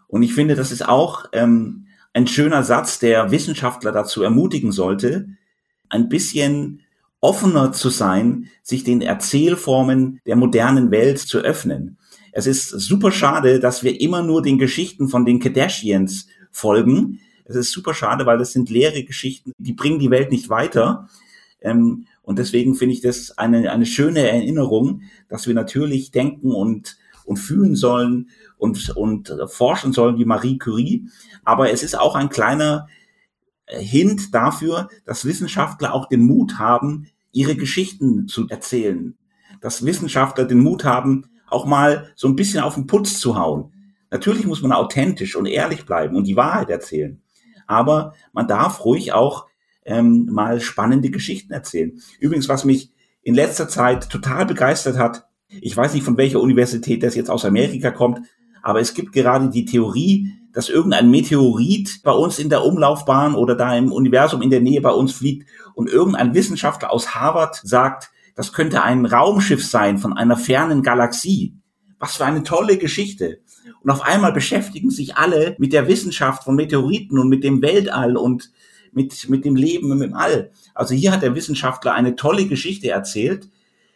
Und 0.08 0.24
ich 0.24 0.34
finde, 0.34 0.56
das 0.56 0.72
ist 0.72 0.88
auch 0.88 1.26
ähm, 1.32 1.86
ein 2.12 2.26
schöner 2.26 2.64
Satz, 2.64 2.98
der 2.98 3.30
Wissenschaftler 3.30 3.92
dazu 3.92 4.22
ermutigen 4.22 4.72
sollte, 4.72 5.28
ein 5.88 6.08
bisschen 6.08 6.80
offener 7.20 7.72
zu 7.72 7.90
sein, 7.90 8.48
sich 8.62 8.82
den 8.82 9.00
Erzählformen 9.00 10.20
der 10.26 10.34
modernen 10.34 10.90
Welt 10.90 11.18
zu 11.18 11.38
öffnen. 11.38 11.98
Es 12.32 12.48
ist 12.48 12.68
super 12.68 13.12
schade, 13.12 13.60
dass 13.60 13.84
wir 13.84 14.00
immer 14.00 14.22
nur 14.22 14.42
den 14.42 14.58
Geschichten 14.58 15.08
von 15.08 15.24
den 15.24 15.38
Kardashians 15.38 16.26
folgen. 16.50 17.20
Es 17.44 17.54
ist 17.54 17.70
super 17.70 17.94
schade, 17.94 18.26
weil 18.26 18.38
das 18.38 18.52
sind 18.52 18.70
leere 18.70 19.04
Geschichten, 19.04 19.52
die 19.56 19.72
bringen 19.72 20.00
die 20.00 20.10
Welt 20.10 20.32
nicht 20.32 20.48
weiter. 20.48 21.08
Ähm, 21.60 22.06
und 22.22 22.40
deswegen 22.40 22.74
finde 22.74 22.94
ich 22.94 23.02
das 23.02 23.38
eine, 23.38 23.70
eine 23.70 23.86
schöne 23.86 24.28
Erinnerung, 24.28 25.02
dass 25.28 25.46
wir 25.46 25.54
natürlich 25.54 26.10
denken 26.10 26.50
und, 26.50 26.96
und 27.28 27.36
fühlen 27.36 27.76
sollen 27.76 28.30
und, 28.56 28.90
und 28.96 29.32
forschen 29.46 29.92
sollen 29.92 30.18
wie 30.18 30.24
Marie 30.24 30.58
Curie. 30.58 31.08
Aber 31.44 31.70
es 31.70 31.82
ist 31.82 31.98
auch 31.98 32.14
ein 32.14 32.30
kleiner 32.30 32.88
Hint 33.66 34.34
dafür, 34.34 34.88
dass 35.04 35.26
Wissenschaftler 35.26 35.92
auch 35.92 36.08
den 36.08 36.24
Mut 36.24 36.58
haben, 36.58 37.08
ihre 37.30 37.54
Geschichten 37.54 38.28
zu 38.28 38.48
erzählen. 38.48 39.14
Dass 39.60 39.84
Wissenschaftler 39.84 40.46
den 40.46 40.60
Mut 40.60 40.84
haben, 40.84 41.26
auch 41.48 41.66
mal 41.66 42.12
so 42.16 42.28
ein 42.28 42.36
bisschen 42.36 42.60
auf 42.62 42.74
den 42.74 42.86
Putz 42.86 43.20
zu 43.20 43.36
hauen. 43.36 43.72
Natürlich 44.10 44.46
muss 44.46 44.62
man 44.62 44.72
authentisch 44.72 45.36
und 45.36 45.44
ehrlich 45.44 45.84
bleiben 45.84 46.16
und 46.16 46.26
die 46.26 46.36
Wahrheit 46.36 46.70
erzählen. 46.70 47.20
Aber 47.66 48.14
man 48.32 48.48
darf 48.48 48.86
ruhig 48.86 49.12
auch 49.12 49.46
ähm, 49.84 50.28
mal 50.30 50.62
spannende 50.62 51.10
Geschichten 51.10 51.52
erzählen. 51.52 51.92
Übrigens, 52.20 52.48
was 52.48 52.64
mich 52.64 52.90
in 53.20 53.34
letzter 53.34 53.68
Zeit 53.68 54.08
total 54.08 54.46
begeistert 54.46 54.96
hat, 54.96 55.27
ich 55.48 55.76
weiß 55.76 55.94
nicht, 55.94 56.04
von 56.04 56.16
welcher 56.16 56.40
Universität 56.40 57.02
das 57.02 57.14
jetzt 57.14 57.30
aus 57.30 57.44
Amerika 57.44 57.90
kommt, 57.90 58.20
aber 58.62 58.80
es 58.80 58.94
gibt 58.94 59.12
gerade 59.12 59.50
die 59.50 59.64
Theorie, 59.64 60.32
dass 60.52 60.68
irgendein 60.68 61.10
Meteorit 61.10 62.00
bei 62.02 62.12
uns 62.12 62.38
in 62.38 62.48
der 62.48 62.64
Umlaufbahn 62.64 63.34
oder 63.34 63.54
da 63.54 63.76
im 63.76 63.92
Universum 63.92 64.42
in 64.42 64.50
der 64.50 64.60
Nähe 64.60 64.80
bei 64.80 64.90
uns 64.90 65.12
fliegt 65.12 65.48
und 65.74 65.88
irgendein 65.88 66.34
Wissenschaftler 66.34 66.92
aus 66.92 67.14
Harvard 67.14 67.60
sagt, 67.62 68.10
das 68.34 68.52
könnte 68.52 68.82
ein 68.82 69.06
Raumschiff 69.06 69.64
sein 69.64 69.98
von 69.98 70.12
einer 70.12 70.36
fernen 70.36 70.82
Galaxie. 70.82 71.54
Was 71.98 72.16
für 72.16 72.24
eine 72.24 72.44
tolle 72.44 72.76
Geschichte. 72.76 73.40
Und 73.82 73.90
auf 73.90 74.02
einmal 74.02 74.32
beschäftigen 74.32 74.90
sich 74.90 75.16
alle 75.16 75.56
mit 75.58 75.72
der 75.72 75.88
Wissenschaft 75.88 76.44
von 76.44 76.54
Meteoriten 76.54 77.18
und 77.18 77.28
mit 77.28 77.42
dem 77.42 77.62
Weltall 77.62 78.16
und 78.16 78.52
mit, 78.92 79.28
mit 79.28 79.44
dem 79.44 79.56
Leben 79.56 79.98
dem 79.98 80.14
All. 80.14 80.50
Also 80.74 80.94
hier 80.94 81.12
hat 81.12 81.22
der 81.22 81.34
Wissenschaftler 81.34 81.94
eine 81.94 82.14
tolle 82.16 82.46
Geschichte 82.46 82.90
erzählt. 82.90 83.48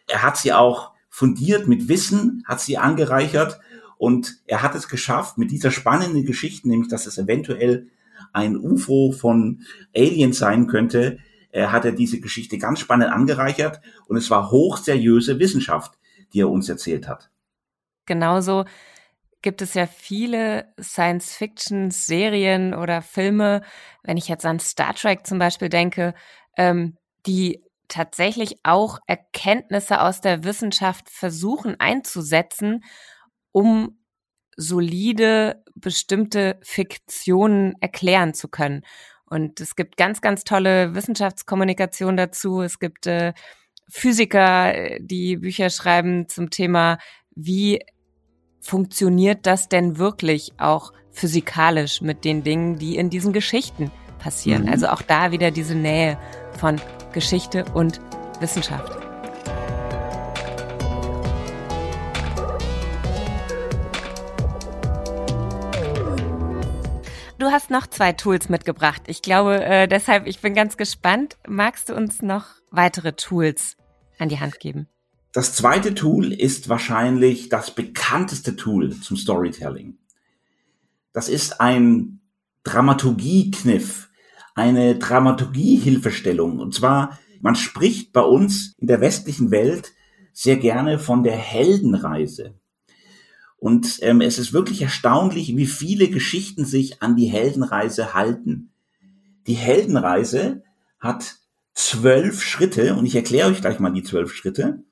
Er 0.07 0.23
hat 0.23 0.37
sie 0.37 0.51
auch 0.51 0.92
fundiert 1.13 1.67
mit 1.67 1.89
Wissen, 1.89 2.43
hat 2.47 2.59
sie 2.59 2.79
angereichert 2.79 3.59
und 3.99 4.41
er 4.47 4.63
hat 4.63 4.73
es 4.73 4.87
geschafft, 4.87 5.37
mit 5.37 5.51
dieser 5.51 5.69
spannenden 5.69 6.25
Geschichte, 6.25 6.67
nämlich 6.67 6.89
dass 6.89 7.05
es 7.05 7.19
eventuell 7.19 7.91
ein 8.33 8.57
UFO 8.57 9.11
von 9.11 9.61
Aliens 9.95 10.39
sein 10.39 10.65
könnte, 10.65 11.19
äh, 11.51 11.67
hat 11.67 11.85
er 11.85 11.91
diese 11.91 12.19
Geschichte 12.19 12.57
ganz 12.57 12.79
spannend 12.79 13.11
angereichert 13.11 13.79
und 14.07 14.17
es 14.17 14.31
war 14.31 14.49
hochseriöse 14.49 15.37
Wissenschaft, 15.37 15.99
die 16.33 16.39
er 16.39 16.49
uns 16.49 16.67
erzählt 16.67 17.07
hat. 17.07 17.29
Genauso 18.07 18.65
gibt 19.43 19.61
es 19.61 19.75
ja 19.75 19.85
viele 19.85 20.73
Science-Fiction-Serien 20.81 22.73
oder 22.73 23.03
Filme, 23.03 23.61
wenn 24.01 24.17
ich 24.17 24.29
jetzt 24.29 24.47
an 24.47 24.59
Star 24.59 24.95
Trek 24.95 25.27
zum 25.27 25.37
Beispiel 25.37 25.69
denke, 25.69 26.15
ähm, 26.57 26.97
die 27.27 27.62
tatsächlich 27.87 28.57
auch 28.63 28.99
Erkenntnisse 29.07 30.01
aus 30.01 30.21
der 30.21 30.43
Wissenschaft 30.43 31.09
versuchen 31.09 31.75
einzusetzen 31.79 32.83
um 33.53 33.97
solide 34.57 35.63
bestimmte 35.75 36.59
Fiktionen 36.61 37.75
erklären 37.79 38.33
zu 38.33 38.49
können. 38.49 38.83
Und 39.25 39.61
es 39.61 39.75
gibt 39.75 39.95
ganz, 39.95 40.21
ganz 40.21 40.43
tolle 40.43 40.93
Wissenschaftskommunikation 40.93 42.17
dazu. 42.17 42.61
Es 42.61 42.77
gibt 42.77 43.07
äh, 43.07 43.33
Physiker, 43.89 44.75
äh, 44.75 44.99
die 45.01 45.37
Bücher 45.37 45.69
schreiben 45.69 46.27
zum 46.27 46.49
Thema, 46.49 46.99
wie 47.33 47.79
funktioniert 48.59 49.45
das 49.45 49.69
denn 49.69 49.97
wirklich 49.97 50.53
auch 50.57 50.91
physikalisch 51.11 52.01
mit 52.01 52.25
den 52.25 52.43
Dingen, 52.43 52.77
die 52.77 52.95
in 52.95 53.09
diesen 53.09 53.33
Geschichten 53.33 53.91
passieren. 54.19 54.63
Mhm. 54.63 54.69
Also 54.69 54.87
auch 54.87 55.01
da 55.01 55.31
wieder 55.31 55.51
diese 55.51 55.75
Nähe 55.75 56.17
von 56.59 56.79
Geschichte 57.13 57.65
und 57.73 58.01
Wissenschaft. 58.41 58.91
Du 67.39 67.51
hast 67.51 67.69
noch 67.69 67.87
zwei 67.87 68.13
Tools 68.13 68.47
mitgebracht. 68.47 69.01
Ich 69.07 69.21
glaube, 69.21 69.63
äh, 69.63 69.87
deshalb, 69.87 70.27
ich 70.27 70.39
bin 70.39 70.53
ganz 70.53 70.77
gespannt. 70.77 71.37
Magst 71.47 71.89
du 71.89 71.93
uns 71.95 72.21
noch 72.21 72.45
weitere 72.71 73.13
Tools 73.13 73.75
an 74.17 74.29
die 74.29 74.39
Hand 74.39 74.59
geben? 74.59 74.87
Das 75.33 75.53
zweite 75.53 75.93
Tool 75.93 76.31
ist 76.31 76.69
wahrscheinlich 76.69 77.49
das 77.49 77.71
bekannteste 77.71 78.55
Tool 78.55 78.91
zum 78.91 79.17
Storytelling. 79.17 79.97
Das 81.11 81.27
ist 81.27 81.59
ein 81.59 82.21
Dramaturgie-Kniff, 82.63 84.09
eine 84.55 84.95
Dramaturgie-Hilfestellung. 84.95 86.59
Und 86.59 86.73
zwar, 86.73 87.19
man 87.41 87.55
spricht 87.55 88.13
bei 88.13 88.21
uns 88.21 88.73
in 88.77 88.87
der 88.87 89.01
westlichen 89.01 89.51
Welt 89.51 89.93
sehr 90.33 90.57
gerne 90.57 90.99
von 90.99 91.23
der 91.23 91.35
Heldenreise. 91.35 92.55
Und 93.57 93.99
ähm, 94.01 94.19
es 94.21 94.39
ist 94.39 94.51
wirklich 94.51 94.81
erstaunlich, 94.81 95.55
wie 95.55 95.67
viele 95.67 96.09
Geschichten 96.09 96.65
sich 96.65 97.01
an 97.01 97.15
die 97.15 97.27
Heldenreise 97.27 98.13
halten. 98.13 98.71
Die 99.47 99.53
Heldenreise 99.53 100.63
hat 100.99 101.37
zwölf 101.73 102.41
Schritte 102.43 102.95
und 102.95 103.05
ich 103.05 103.15
erkläre 103.15 103.49
euch 103.49 103.61
gleich 103.61 103.79
mal 103.79 103.91
die 103.91 104.03
zwölf 104.03 104.33
Schritte. 104.33 104.83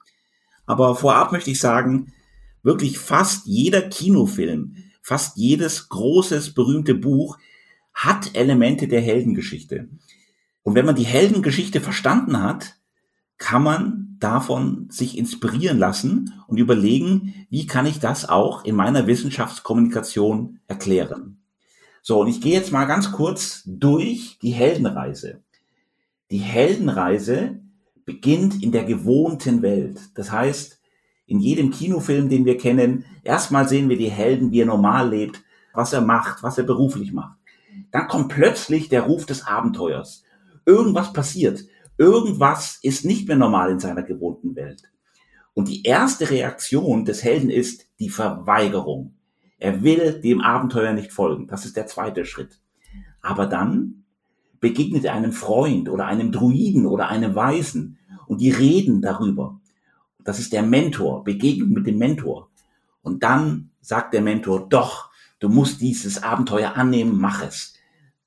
Aber 0.65 0.96
vorab 0.96 1.32
möchte 1.32 1.51
ich 1.51 1.60
sagen, 1.60 2.13
wirklich 2.63 2.98
fast 2.98 3.46
jeder 3.46 3.82
Kinofilm, 3.82 4.77
fast 5.01 5.38
jedes 5.38 5.89
großes, 5.89 6.53
berühmte 6.53 6.96
Buch 6.96 7.38
hat 7.93 8.36
Elemente 8.36 8.88
der 8.88 9.01
Heldengeschichte. 9.01 9.89
Und 10.63 10.75
wenn 10.75 10.86
man 10.86 10.95
die 10.95 11.05
Heldengeschichte 11.05 11.81
verstanden 11.81 12.41
hat, 12.41 12.75
kann 13.38 13.63
man 13.63 14.17
davon 14.19 14.88
sich 14.91 15.17
inspirieren 15.17 15.79
lassen 15.79 16.33
und 16.48 16.57
überlegen, 16.57 17.48
wie 17.50 17.65
kann 17.65 17.88
ich 17.88 18.00
das 18.00 18.29
auch 18.29 18.63
in 18.63 18.75
meiner 18.75 19.07
Wissenschaftskommunikation 19.07 20.60
erklären. 20.67 21.41
So, 22.03 22.21
und 22.21 22.27
ich 22.27 22.41
gehe 22.41 22.53
jetzt 22.53 22.71
mal 22.71 22.86
ganz 22.86 23.12
kurz 23.12 23.63
durch 23.65 24.38
die 24.41 24.51
Heldenreise. 24.51 25.41
Die 26.29 26.38
Heldenreise 26.38 27.60
beginnt 28.05 28.62
in 28.62 28.71
der 28.71 28.83
gewohnten 28.83 29.62
Welt. 29.62 30.00
Das 30.15 30.31
heißt, 30.31 30.79
in 31.25 31.39
jedem 31.39 31.71
Kinofilm, 31.71 32.29
den 32.29 32.45
wir 32.45 32.57
kennen, 32.57 33.05
erstmal 33.24 33.67
sehen 33.67 33.89
wir 33.89 33.98
die 33.98 34.12
Helden, 34.12 34.51
wie 34.51 34.62
er 34.62 34.65
normal 34.65 35.10
lebt, 35.10 35.43
was 35.74 35.93
er 35.93 36.01
macht, 36.01 36.43
was 36.43 36.57
er 36.57 36.63
beruflich 36.63 37.12
macht. 37.12 37.40
Dann 37.91 38.07
kommt 38.07 38.29
plötzlich 38.29 38.89
der 38.89 39.03
Ruf 39.03 39.25
des 39.25 39.45
Abenteuers. 39.45 40.23
Irgendwas 40.65 41.13
passiert. 41.13 41.65
Irgendwas 41.97 42.79
ist 42.81 43.05
nicht 43.05 43.27
mehr 43.27 43.37
normal 43.37 43.71
in 43.71 43.79
seiner 43.79 44.03
gewohnten 44.03 44.55
Welt. 44.55 44.83
Und 45.53 45.67
die 45.67 45.83
erste 45.83 46.29
Reaktion 46.29 47.05
des 47.05 47.23
Helden 47.23 47.49
ist 47.49 47.87
die 47.99 48.09
Verweigerung. 48.09 49.15
Er 49.57 49.83
will 49.83 50.19
dem 50.21 50.41
Abenteuer 50.41 50.93
nicht 50.93 51.11
folgen. 51.11 51.47
Das 51.47 51.65
ist 51.65 51.77
der 51.77 51.87
zweite 51.87 52.25
Schritt. 52.25 52.59
Aber 53.21 53.45
dann 53.45 54.05
begegnet 54.59 55.05
er 55.05 55.13
einem 55.13 55.33
Freund 55.33 55.89
oder 55.89 56.05
einem 56.05 56.31
Druiden 56.31 56.85
oder 56.85 57.09
einem 57.09 57.35
Weisen 57.35 57.99
und 58.27 58.41
die 58.41 58.51
reden 58.51 59.01
darüber. 59.01 59.59
Das 60.23 60.39
ist 60.39 60.53
der 60.53 60.63
Mentor, 60.63 61.23
Begegnung 61.23 61.69
mit 61.69 61.85
dem 61.85 61.97
Mentor. 61.97 62.49
Und 63.01 63.23
dann 63.23 63.71
sagt 63.81 64.13
der 64.13 64.21
Mentor, 64.21 64.69
doch, 64.69 65.11
du 65.41 65.50
musst 65.50 65.81
dieses 65.81 66.24
Abenteuer 66.24 66.77
annehmen, 66.77 67.19
mach 67.19 67.43
es. 67.43 67.74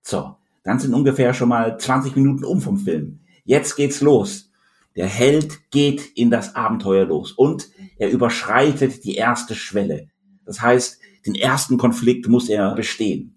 So, 0.02 0.36
dann 0.62 0.78
sind 0.78 0.92
ungefähr 0.92 1.32
schon 1.32 1.48
mal 1.48 1.78
20 1.78 2.14
Minuten 2.14 2.44
um 2.44 2.60
vom 2.60 2.76
Film. 2.76 3.20
Jetzt 3.44 3.76
geht's 3.76 4.02
los. 4.02 4.50
Der 4.96 5.06
Held 5.06 5.70
geht 5.70 6.12
in 6.14 6.30
das 6.30 6.54
Abenteuer 6.54 7.06
los 7.06 7.32
und 7.32 7.70
er 7.96 8.10
überschreitet 8.10 9.04
die 9.04 9.14
erste 9.14 9.54
Schwelle. 9.54 10.08
Das 10.44 10.60
heißt, 10.60 11.00
Den 11.26 11.34
ersten 11.34 11.78
Konflikt 11.78 12.28
muss 12.28 12.48
er 12.48 12.74
bestehen. 12.74 13.36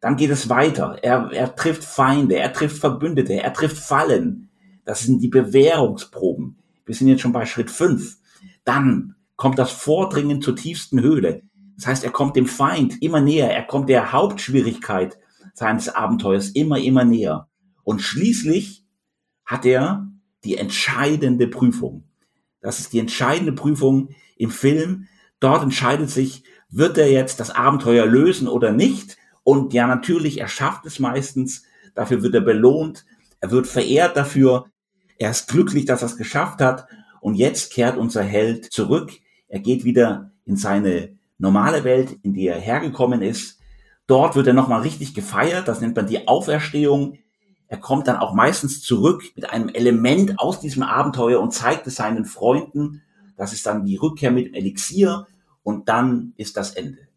Dann 0.00 0.16
geht 0.16 0.30
es 0.30 0.48
weiter. 0.48 0.98
Er, 1.02 1.30
er 1.32 1.54
trifft 1.54 1.84
Feinde, 1.84 2.36
er 2.36 2.52
trifft 2.52 2.78
Verbündete, 2.78 3.34
er 3.34 3.52
trifft 3.52 3.76
Fallen. 3.76 4.48
Das 4.84 5.00
sind 5.00 5.22
die 5.22 5.28
Bewährungsproben. 5.28 6.58
Wir 6.84 6.94
sind 6.94 7.08
jetzt 7.08 7.20
schon 7.20 7.32
bei 7.32 7.44
Schritt 7.44 7.70
fünf. 7.70 8.16
Dann 8.64 9.16
kommt 9.36 9.58
das 9.58 9.70
Vordringen 9.70 10.40
zur 10.40 10.56
tiefsten 10.56 11.00
Höhle. 11.00 11.42
Das 11.76 11.86
heißt, 11.86 12.04
er 12.04 12.10
kommt 12.10 12.36
dem 12.36 12.46
Feind 12.46 13.02
immer 13.02 13.20
näher, 13.20 13.50
er 13.54 13.64
kommt 13.64 13.88
der 13.88 14.12
Hauptschwierigkeit 14.12 15.18
seines 15.54 15.88
Abenteuers 15.88 16.48
immer, 16.50 16.78
immer 16.78 17.04
näher. 17.04 17.48
Und 17.84 18.00
schließlich 18.00 18.84
hat 19.44 19.64
er 19.64 20.08
die 20.44 20.56
entscheidende 20.56 21.48
Prüfung. 21.48 22.04
Das 22.60 22.80
ist 22.80 22.92
die 22.92 22.98
entscheidende 22.98 23.52
Prüfung 23.52 24.10
im 24.36 24.50
Film. 24.50 25.06
Dort 25.38 25.62
entscheidet 25.62 26.10
sich, 26.10 26.44
wird 26.68 26.98
er 26.98 27.10
jetzt 27.10 27.40
das 27.40 27.50
Abenteuer 27.50 28.06
lösen 28.06 28.48
oder 28.48 28.72
nicht? 28.72 29.16
Und 29.44 29.72
ja, 29.72 29.86
natürlich, 29.86 30.40
er 30.40 30.48
schafft 30.48 30.84
es 30.86 30.98
meistens. 30.98 31.62
Dafür 31.94 32.22
wird 32.22 32.34
er 32.34 32.40
belohnt. 32.40 33.06
Er 33.40 33.50
wird 33.50 33.66
verehrt 33.66 34.16
dafür. 34.16 34.66
Er 35.18 35.30
ist 35.30 35.48
glücklich, 35.48 35.84
dass 35.84 36.02
er 36.02 36.06
es 36.06 36.16
geschafft 36.16 36.60
hat. 36.60 36.88
Und 37.20 37.34
jetzt 37.34 37.72
kehrt 37.72 37.96
unser 37.96 38.22
Held 38.22 38.72
zurück. 38.72 39.12
Er 39.48 39.60
geht 39.60 39.84
wieder 39.84 40.32
in 40.44 40.56
seine 40.56 41.15
normale 41.38 41.84
Welt, 41.84 42.16
in 42.22 42.32
die 42.32 42.46
er 42.46 42.58
hergekommen 42.58 43.22
ist. 43.22 43.60
Dort 44.06 44.36
wird 44.36 44.46
er 44.46 44.52
nochmal 44.52 44.82
richtig 44.82 45.14
gefeiert. 45.14 45.68
Das 45.68 45.80
nennt 45.80 45.96
man 45.96 46.06
die 46.06 46.28
Auferstehung. 46.28 47.18
Er 47.68 47.78
kommt 47.78 48.06
dann 48.06 48.16
auch 48.16 48.32
meistens 48.34 48.82
zurück 48.82 49.24
mit 49.34 49.50
einem 49.50 49.68
Element 49.68 50.38
aus 50.38 50.60
diesem 50.60 50.82
Abenteuer 50.82 51.40
und 51.40 51.52
zeigt 51.52 51.86
es 51.86 51.96
seinen 51.96 52.24
Freunden. 52.24 53.02
Das 53.36 53.52
ist 53.52 53.66
dann 53.66 53.84
die 53.84 53.96
Rückkehr 53.96 54.30
mit 54.30 54.46
dem 54.46 54.54
Elixier 54.54 55.26
und 55.62 55.88
dann 55.88 56.32
ist 56.36 56.56
das 56.56 56.70
Ende. 56.72 57.08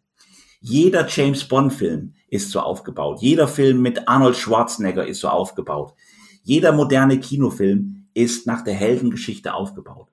Jeder 0.60 1.06
James 1.08 1.44
Bond 1.44 1.72
Film 1.72 2.14
ist 2.28 2.50
so 2.50 2.60
aufgebaut. 2.60 3.22
Jeder 3.22 3.48
Film 3.48 3.80
mit 3.80 4.08
Arnold 4.08 4.36
Schwarzenegger 4.36 5.06
ist 5.06 5.20
so 5.20 5.28
aufgebaut. 5.28 5.94
Jeder 6.42 6.72
moderne 6.72 7.20
Kinofilm 7.20 8.06
ist 8.12 8.46
nach 8.46 8.62
der 8.62 8.74
Heldengeschichte 8.74 9.54
aufgebaut. 9.54 10.08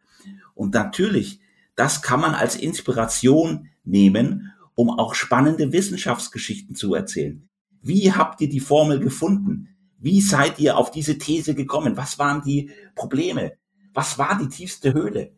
Und 0.53 0.73
natürlich, 0.73 1.39
das 1.75 2.01
kann 2.01 2.21
man 2.21 2.33
als 2.33 2.55
Inspiration 2.55 3.69
nehmen, 3.87 4.53
um 4.75 4.89
auch 4.89 5.15
spannende 5.15 5.71
Wissenschaftsgeschichten 5.71 6.75
zu 6.75 6.93
erzählen. 6.93 7.49
Wie 7.81 8.11
habt 8.13 8.41
ihr 8.41 8.49
die 8.49 8.59
Formel 8.59 8.99
gefunden? 8.99 9.69
Wie 9.99 10.21
seid 10.21 10.59
ihr 10.59 10.77
auf 10.77 10.91
diese 10.91 11.17
These 11.17 11.55
gekommen? 11.55 11.97
Was 11.97 12.19
waren 12.19 12.41
die 12.43 12.69
Probleme? 12.95 13.53
Was 13.93 14.19
war 14.19 14.37
die 14.37 14.49
tiefste 14.49 14.93
Höhle? 14.93 15.31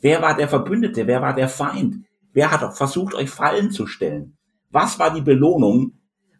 Wer 0.00 0.22
war 0.22 0.36
der 0.36 0.48
Verbündete? 0.48 1.06
Wer 1.06 1.22
war 1.22 1.34
der 1.34 1.48
Feind? 1.48 2.04
Wer 2.32 2.50
hat 2.50 2.76
versucht, 2.76 3.14
euch 3.14 3.30
Fallen 3.30 3.70
zu 3.70 3.86
stellen? 3.86 4.36
Was 4.70 4.98
war 4.98 5.12
die 5.12 5.22
Belohnung? 5.22 5.94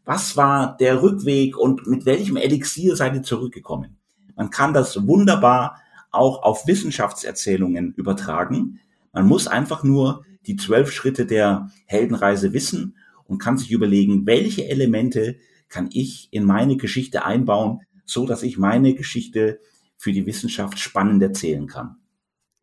Was 0.05 0.37
war 0.37 0.77
der 0.77 1.03
Rückweg 1.03 1.57
und 1.57 1.87
mit 1.87 2.05
welchem 2.05 2.37
Elixier 2.37 2.95
seid 2.95 3.15
ihr 3.15 3.23
zurückgekommen? 3.23 3.97
Man 4.37 4.51
kann 4.51 4.75
das 4.75 5.07
wunderbar 5.07 5.81
auch 6.11 6.43
auf 6.43 6.67
Wissenschaftserzählungen 6.67 7.95
übertragen. 7.95 8.81
Man 9.13 9.27
muss 9.27 9.47
einfach 9.47 9.83
nur 9.83 10.25
die 10.47 10.57
zwölf 10.57 10.93
Schritte 10.93 11.27
der 11.27 11.71
Heldenreise 11.87 12.53
wissen 12.53 12.97
und 13.25 13.39
kann 13.39 13.59
sich 13.59 13.71
überlegen, 13.71 14.27
welche 14.27 14.69
Elemente 14.69 15.37
kann 15.69 15.89
ich 15.93 16.29
in 16.31 16.45
meine 16.45 16.77
Geschichte 16.77 17.25
einbauen, 17.25 17.81
so 18.05 18.27
dass 18.27 18.43
ich 18.43 18.59
meine 18.59 18.95
Geschichte 18.95 19.61
für 19.97 20.13
die 20.13 20.27
Wissenschaft 20.27 20.79
spannend 20.79 21.23
erzählen 21.23 21.67
kann. 21.67 21.97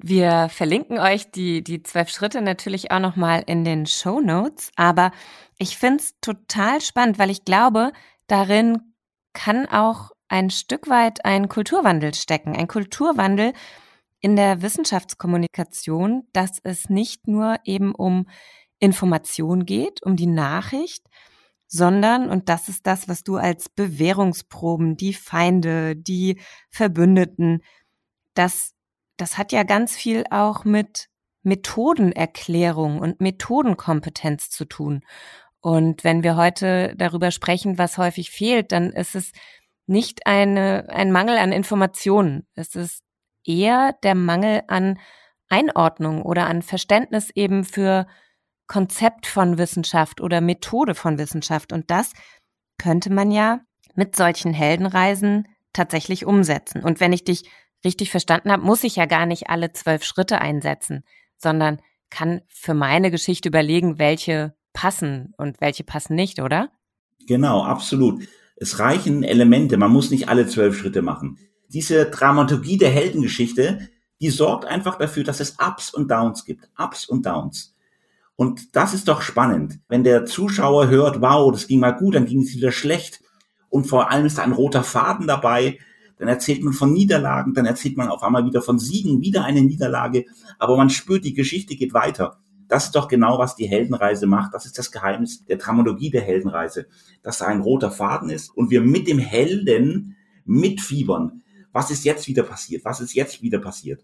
Wir 0.04 0.50
verlinken 0.50 0.98
euch 0.98 1.30
die, 1.30 1.64
die 1.64 1.84
zwölf 1.84 2.10
Schritte 2.10 2.42
natürlich 2.42 2.92
auch 2.92 3.00
nochmal 3.00 3.44
in 3.46 3.64
den 3.64 3.86
Show 3.86 4.20
Notes, 4.20 4.72
aber 4.76 5.12
ich 5.60 5.78
finde 5.78 5.98
es 5.98 6.16
total 6.22 6.82
spannend, 6.82 7.20
weil 7.20 7.30
ich 7.30 7.46
glaube, 7.46 7.92
darin 8.26 8.80
kann 9.34 9.68
auch 9.68 10.12
ein 10.28 10.50
Stück 10.50 10.90
weit 10.90 11.26
ein 11.26 11.50
Kulturwandel 11.50 12.14
stecken. 12.14 12.56
Ein 12.56 12.68
Kulturwandel 12.68 13.54
in 14.22 14.36
der 14.36 14.62
Wissenschaftskommunikation, 14.62 16.28
dass 16.32 16.60
es 16.64 16.90
nicht 16.90 17.28
nur 17.28 17.58
eben 17.66 17.94
um 17.94 18.28
Information 18.80 19.66
geht, 19.66 20.02
um 20.04 20.16
die 20.16 20.28
Nachricht, 20.28 21.06
sondern, 21.68 22.30
und 22.30 22.50
das 22.50 22.70
ist 22.70 22.86
das, 22.86 23.08
was 23.08 23.24
du 23.24 23.38
als 23.38 23.70
Bewährungsproben, 23.70 24.98
die 24.98 25.14
Feinde, 25.14 25.96
die 25.96 26.40
Verbündeten, 26.70 27.64
das, 28.34 28.74
das 29.18 29.38
hat 29.38 29.52
ja 29.52 29.64
ganz 29.64 29.96
viel 29.96 30.26
auch 30.30 30.66
mit 30.66 31.08
Methodenerklärung 31.44 33.00
und 33.00 33.22
Methodenkompetenz 33.22 34.50
zu 34.50 34.66
tun. 34.66 35.04
Und 35.62 36.04
wenn 36.04 36.24
wir 36.24 36.36
heute 36.36 36.94
darüber 36.98 37.32
sprechen, 37.32 37.78
was 37.78 37.98
häufig 37.98 38.32
fehlt, 38.32 38.72
dann 38.72 38.92
ist 38.92 39.16
es 39.16 39.32
nicht 39.88 40.28
eine, 40.28 40.88
ein 40.90 41.12
Mangel 41.12 41.38
an 41.38 41.52
Informationen. 41.52 42.48
Es 42.56 42.76
ist 42.76 43.04
eher 43.46 43.96
der 44.04 44.16
Mangel 44.16 44.64
an 44.68 45.00
Einordnung 45.50 46.22
oder 46.22 46.48
an 46.48 46.62
Verständnis 46.62 47.30
eben 47.32 47.64
für 47.64 48.08
Konzept 48.68 49.28
von 49.28 49.58
Wissenschaft 49.58 50.22
oder 50.22 50.40
Methode 50.40 50.96
von 50.96 51.18
Wissenschaft. 51.18 51.74
Und 51.74 51.92
das 51.92 52.14
könnte 52.78 53.12
man 53.12 53.32
ja 53.32 53.60
mit 53.96 54.16
solchen 54.16 54.54
Heldenreisen 54.54 55.48
tatsächlich 55.74 56.26
umsetzen. 56.26 56.84
Und 56.84 57.00
wenn 57.00 57.14
ich 57.14 57.24
dich 57.24 57.44
richtig 57.84 58.12
verstanden 58.12 58.52
habe, 58.52 58.64
muss 58.64 58.84
ich 58.84 58.96
ja 58.96 59.06
gar 59.06 59.26
nicht 59.26 59.50
alle 59.50 59.74
zwölf 59.74 60.04
Schritte 60.04 60.40
einsetzen, 60.40 61.04
sondern 61.38 61.82
kann 62.10 62.42
für 62.48 62.74
meine 62.74 63.12
Geschichte 63.12 63.50
überlegen, 63.50 64.00
welche 64.00 64.54
passen 64.74 65.34
und 65.38 65.60
welche 65.62 65.84
passen 65.84 66.16
nicht, 66.16 66.42
oder? 66.42 66.70
Genau, 67.28 67.64
absolut. 67.64 68.24
Es 68.56 68.80
reichen 68.80 69.24
Elemente, 69.24 69.78
man 69.78 69.92
muss 69.92 70.12
nicht 70.12 70.30
alle 70.30 70.48
zwölf 70.48 70.78
Schritte 70.78 71.02
machen. 71.02 71.40
Diese 71.74 72.06
Dramaturgie 72.06 72.78
der 72.78 72.90
Heldengeschichte, 72.90 73.90
die 74.20 74.30
sorgt 74.30 74.66
einfach 74.66 74.98
dafür, 74.98 75.24
dass 75.24 75.40
es 75.40 75.56
Ups 75.60 75.94
und 75.94 76.12
Downs 76.12 76.46
gibt. 76.46 76.70
Ups 76.78 77.06
und 77.06 77.26
Downs. 77.26 77.76
Und 78.36 78.76
das 78.76 78.94
ist 78.94 79.08
doch 79.08 79.22
spannend, 79.22 79.80
wenn 79.88 80.04
der 80.04 80.26
Zuschauer 80.26 80.90
hört, 80.90 81.22
wow, 81.22 81.52
das 81.52 81.68
ging 81.68 81.80
mal 81.80 81.92
gut, 81.92 82.16
dann 82.16 82.26
ging 82.26 82.42
es 82.42 82.56
wieder 82.56 82.72
schlecht. 82.72 83.22
Und 83.70 83.86
vor 83.86 84.12
allem 84.12 84.26
ist 84.26 84.38
da 84.38 84.44
ein 84.44 84.52
roter 84.52 84.84
Faden 84.84 85.28
dabei. 85.28 85.78
Dann 86.18 86.28
erzählt 86.28 86.64
man 86.64 86.74
von 86.74 86.92
Niederlagen, 86.92 87.54
dann 87.54 87.66
erzählt 87.66 87.98
man 87.98 88.10
auf 88.10 88.22
einmal 88.22 88.46
wieder 88.46 88.62
von 88.62 88.80
Siegen, 88.80 89.22
wieder 89.22 89.44
eine 89.44 89.62
Niederlage. 89.62 90.26
Aber 90.60 90.76
man 90.76 90.90
spürt, 90.90 91.24
die 91.24 91.34
Geschichte 91.34 91.76
geht 91.76 91.94
weiter. 91.94 92.38
Das 92.68 92.86
ist 92.86 92.96
doch 92.96 93.08
genau, 93.08 93.38
was 93.40 93.56
die 93.56 93.68
Heldenreise 93.68 94.28
macht. 94.28 94.54
Das 94.54 94.66
ist 94.66 94.78
das 94.78 94.92
Geheimnis 94.92 95.46
der 95.46 95.58
Dramaturgie 95.58 96.10
der 96.10 96.22
Heldenreise. 96.22 96.88
Dass 97.24 97.40
da 97.40 97.48
ein 97.48 97.62
roter 97.62 97.92
Faden 97.92 98.30
ist 98.30 98.50
und 98.50 98.72
wir 98.72 98.82
mit 98.82 99.08
dem 99.08 99.20
Helden 99.20 100.16
mitfiebern. 100.46 101.41
Was 101.72 101.92
ist 101.92 102.06
jetzt 102.06 102.28
wieder 102.28 102.44
passiert? 102.44 102.86
Was 102.86 103.02
ist 103.02 103.14
jetzt 103.14 103.42
wieder 103.42 103.60
passiert? 103.60 104.04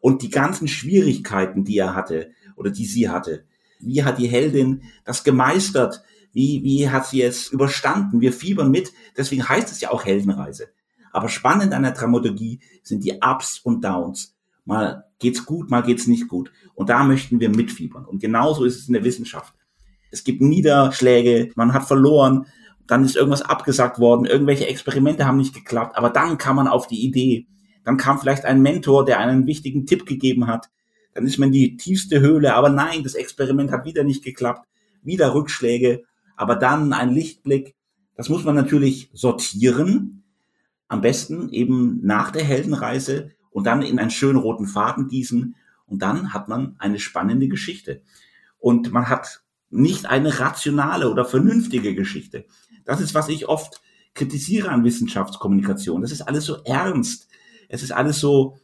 Und 0.00 0.22
die 0.22 0.30
ganzen 0.30 0.68
Schwierigkeiten, 0.68 1.64
die 1.64 1.78
er 1.78 1.94
hatte 1.94 2.32
oder 2.56 2.70
die 2.70 2.86
sie 2.86 3.08
hatte, 3.08 3.44
wie 3.80 4.04
hat 4.04 4.18
die 4.18 4.28
Heldin 4.28 4.82
das 5.04 5.24
gemeistert? 5.24 6.02
Wie, 6.32 6.62
wie 6.62 6.88
hat 6.88 7.06
sie 7.06 7.22
es 7.22 7.48
überstanden? 7.48 8.20
Wir 8.20 8.32
fiebern 8.32 8.70
mit. 8.70 8.92
Deswegen 9.16 9.48
heißt 9.48 9.70
es 9.70 9.80
ja 9.80 9.90
auch 9.90 10.04
Heldenreise. 10.04 10.68
Aber 11.12 11.28
spannend 11.28 11.74
an 11.74 11.82
der 11.82 11.92
Dramaturgie 11.92 12.60
sind 12.82 13.04
die 13.04 13.18
Ups 13.20 13.58
und 13.58 13.84
Downs. 13.84 14.34
Mal 14.64 15.04
geht's 15.18 15.44
gut, 15.44 15.70
mal 15.70 15.82
geht's 15.82 16.06
nicht 16.06 16.28
gut. 16.28 16.52
Und 16.74 16.88
da 16.88 17.04
möchten 17.04 17.40
wir 17.40 17.50
mitfiebern. 17.50 18.04
Und 18.04 18.20
genauso 18.20 18.64
ist 18.64 18.78
es 18.78 18.86
in 18.86 18.94
der 18.94 19.04
Wissenschaft. 19.04 19.54
Es 20.10 20.24
gibt 20.24 20.40
Niederschläge, 20.40 21.50
man 21.54 21.72
hat 21.72 21.84
verloren, 21.84 22.46
dann 22.86 23.04
ist 23.04 23.16
irgendwas 23.16 23.42
abgesagt 23.42 23.98
worden, 23.98 24.26
irgendwelche 24.26 24.66
Experimente 24.66 25.26
haben 25.26 25.38
nicht 25.38 25.54
geklappt, 25.54 25.96
aber 25.96 26.10
dann 26.10 26.38
kam 26.38 26.56
man 26.56 26.68
auf 26.68 26.86
die 26.86 27.04
Idee. 27.04 27.46
Dann 27.84 27.96
kam 27.96 28.18
vielleicht 28.18 28.44
ein 28.44 28.62
Mentor, 28.62 29.04
der 29.04 29.18
einen 29.18 29.46
wichtigen 29.46 29.86
Tipp 29.86 30.06
gegeben 30.06 30.46
hat 30.46 30.70
dann 31.14 31.26
ist 31.26 31.38
man 31.38 31.48
in 31.48 31.52
die 31.52 31.76
tiefste 31.76 32.20
Höhle, 32.20 32.54
aber 32.54 32.70
nein, 32.70 33.02
das 33.02 33.14
Experiment 33.14 33.70
hat 33.70 33.84
wieder 33.84 34.04
nicht 34.04 34.24
geklappt, 34.24 34.66
wieder 35.02 35.34
Rückschläge, 35.34 36.04
aber 36.36 36.56
dann 36.56 36.92
ein 36.92 37.10
Lichtblick. 37.10 37.74
Das 38.16 38.28
muss 38.28 38.44
man 38.44 38.54
natürlich 38.54 39.10
sortieren, 39.12 40.24
am 40.88 41.00
besten 41.00 41.50
eben 41.50 42.00
nach 42.02 42.30
der 42.30 42.44
Heldenreise 42.44 43.30
und 43.50 43.66
dann 43.66 43.82
in 43.82 43.98
einen 43.98 44.10
schönen 44.10 44.38
roten 44.38 44.66
Faden 44.66 45.08
gießen 45.08 45.54
und 45.86 46.02
dann 46.02 46.32
hat 46.32 46.48
man 46.48 46.76
eine 46.78 46.98
spannende 46.98 47.48
Geschichte. 47.48 48.02
Und 48.58 48.92
man 48.92 49.08
hat 49.08 49.42
nicht 49.70 50.06
eine 50.06 50.38
rationale 50.38 51.10
oder 51.10 51.24
vernünftige 51.24 51.94
Geschichte. 51.94 52.44
Das 52.84 53.00
ist, 53.00 53.14
was 53.14 53.28
ich 53.28 53.48
oft 53.48 53.80
kritisiere 54.14 54.68
an 54.68 54.84
Wissenschaftskommunikation. 54.84 56.02
Das 56.02 56.12
ist 56.12 56.22
alles 56.22 56.44
so 56.44 56.62
ernst. 56.64 57.28
Es 57.68 57.82
ist 57.82 57.92
alles 57.92 58.20
so 58.20 58.58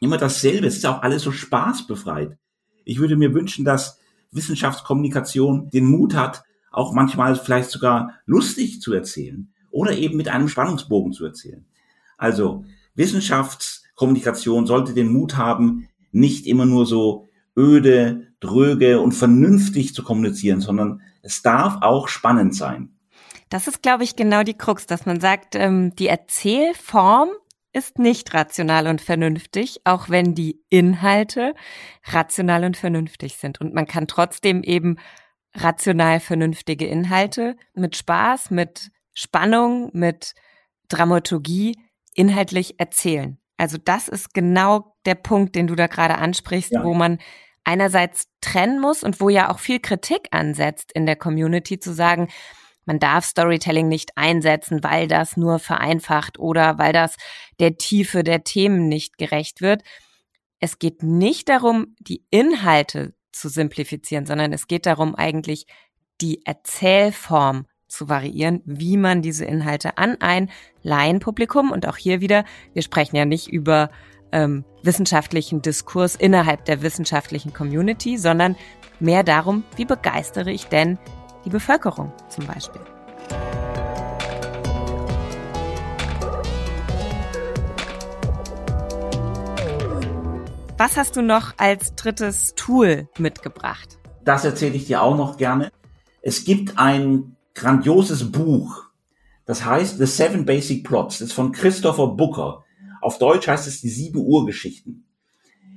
immer 0.00 0.16
dasselbe. 0.16 0.66
Es 0.66 0.76
ist 0.76 0.86
auch 0.86 1.02
alles 1.02 1.22
so 1.22 1.32
spaßbefreit. 1.32 2.36
Ich 2.84 2.98
würde 2.98 3.16
mir 3.16 3.34
wünschen, 3.34 3.64
dass 3.64 3.98
Wissenschaftskommunikation 4.32 5.70
den 5.70 5.84
Mut 5.84 6.14
hat, 6.14 6.42
auch 6.72 6.92
manchmal 6.92 7.36
vielleicht 7.36 7.70
sogar 7.70 8.14
lustig 8.24 8.80
zu 8.80 8.92
erzählen 8.92 9.52
oder 9.70 9.96
eben 9.96 10.16
mit 10.16 10.28
einem 10.28 10.48
Spannungsbogen 10.48 11.12
zu 11.12 11.24
erzählen. 11.24 11.66
Also 12.16 12.64
Wissenschaftskommunikation 12.94 14.66
sollte 14.66 14.94
den 14.94 15.12
Mut 15.12 15.36
haben, 15.36 15.88
nicht 16.10 16.46
immer 16.46 16.66
nur 16.66 16.86
so 16.86 17.28
öde, 17.56 18.28
dröge 18.40 19.00
und 19.00 19.12
vernünftig 19.12 19.94
zu 19.94 20.02
kommunizieren, 20.02 20.60
sondern 20.60 21.00
Es 21.24 21.40
darf 21.42 21.82
auch 21.82 22.08
spannend 22.08 22.54
sein. 22.54 22.91
Das 23.52 23.68
ist, 23.68 23.82
glaube 23.82 24.02
ich, 24.02 24.16
genau 24.16 24.44
die 24.44 24.56
Krux, 24.56 24.86
dass 24.86 25.04
man 25.04 25.20
sagt, 25.20 25.56
ähm, 25.56 25.94
die 25.96 26.08
Erzählform 26.08 27.28
ist 27.74 27.98
nicht 27.98 28.32
rational 28.32 28.86
und 28.86 29.02
vernünftig, 29.02 29.82
auch 29.84 30.08
wenn 30.08 30.34
die 30.34 30.62
Inhalte 30.70 31.54
rational 32.04 32.64
und 32.64 32.78
vernünftig 32.78 33.36
sind. 33.36 33.60
Und 33.60 33.74
man 33.74 33.86
kann 33.86 34.06
trotzdem 34.06 34.62
eben 34.62 34.96
rational 35.52 36.18
vernünftige 36.20 36.86
Inhalte 36.86 37.56
mit 37.74 37.94
Spaß, 37.94 38.50
mit 38.50 38.90
Spannung, 39.12 39.90
mit 39.92 40.32
Dramaturgie 40.88 41.76
inhaltlich 42.14 42.80
erzählen. 42.80 43.36
Also 43.58 43.76
das 43.76 44.08
ist 44.08 44.32
genau 44.32 44.96
der 45.04 45.14
Punkt, 45.14 45.56
den 45.56 45.66
du 45.66 45.74
da 45.74 45.88
gerade 45.88 46.16
ansprichst, 46.16 46.72
ja. 46.72 46.84
wo 46.84 46.94
man 46.94 47.18
einerseits 47.64 48.28
trennen 48.40 48.80
muss 48.80 49.02
und 49.02 49.20
wo 49.20 49.28
ja 49.28 49.50
auch 49.50 49.58
viel 49.58 49.78
Kritik 49.78 50.28
ansetzt 50.30 50.90
in 50.94 51.04
der 51.04 51.16
Community 51.16 51.78
zu 51.78 51.92
sagen, 51.92 52.28
man 52.84 52.98
darf 52.98 53.24
Storytelling 53.24 53.88
nicht 53.88 54.16
einsetzen, 54.16 54.82
weil 54.82 55.08
das 55.08 55.36
nur 55.36 55.58
vereinfacht 55.58 56.38
oder 56.38 56.78
weil 56.78 56.92
das 56.92 57.16
der 57.60 57.76
Tiefe 57.76 58.24
der 58.24 58.44
Themen 58.44 58.88
nicht 58.88 59.18
gerecht 59.18 59.60
wird. 59.60 59.82
Es 60.58 60.78
geht 60.78 61.02
nicht 61.02 61.48
darum, 61.48 61.94
die 61.98 62.24
Inhalte 62.30 63.14
zu 63.32 63.48
simplifizieren, 63.48 64.26
sondern 64.26 64.52
es 64.52 64.66
geht 64.66 64.86
darum, 64.86 65.14
eigentlich 65.14 65.66
die 66.20 66.44
Erzählform 66.44 67.66
zu 67.88 68.08
variieren, 68.08 68.62
wie 68.64 68.96
man 68.96 69.22
diese 69.22 69.44
Inhalte 69.44 69.98
an 69.98 70.16
ein 70.20 70.50
Laienpublikum 70.82 71.70
und 71.70 71.86
auch 71.86 71.96
hier 71.96 72.20
wieder, 72.20 72.44
wir 72.72 72.82
sprechen 72.82 73.16
ja 73.16 73.24
nicht 73.24 73.48
über 73.48 73.90
ähm, 74.32 74.64
wissenschaftlichen 74.82 75.62
Diskurs 75.62 76.16
innerhalb 76.16 76.64
der 76.64 76.82
wissenschaftlichen 76.82 77.52
Community, 77.52 78.16
sondern 78.16 78.56
mehr 78.98 79.22
darum, 79.22 79.64
wie 79.76 79.84
begeistere 79.84 80.50
ich 80.50 80.66
denn 80.66 80.98
die 81.44 81.50
Bevölkerung 81.50 82.12
zum 82.28 82.46
Beispiel. 82.46 82.80
Was 90.78 90.96
hast 90.96 91.16
du 91.16 91.22
noch 91.22 91.54
als 91.58 91.94
drittes 91.94 92.54
Tool 92.56 93.08
mitgebracht? 93.16 93.98
Das 94.24 94.44
erzähle 94.44 94.74
ich 94.74 94.86
dir 94.86 95.02
auch 95.02 95.16
noch 95.16 95.36
gerne. 95.36 95.70
Es 96.22 96.44
gibt 96.44 96.78
ein 96.78 97.36
grandioses 97.54 98.32
Buch, 98.32 98.84
das 99.44 99.64
heißt 99.64 99.98
The 99.98 100.06
Seven 100.06 100.44
Basic 100.44 100.84
Plots. 100.84 101.18
Das 101.18 101.28
ist 101.28 101.34
von 101.34 101.52
Christopher 101.52 102.08
Booker. 102.08 102.64
Auf 103.00 103.18
Deutsch 103.18 103.46
heißt 103.46 103.66
es 103.66 103.80
die 103.80 103.90
sieben 103.90 104.18
Urgeschichten. 104.18 105.04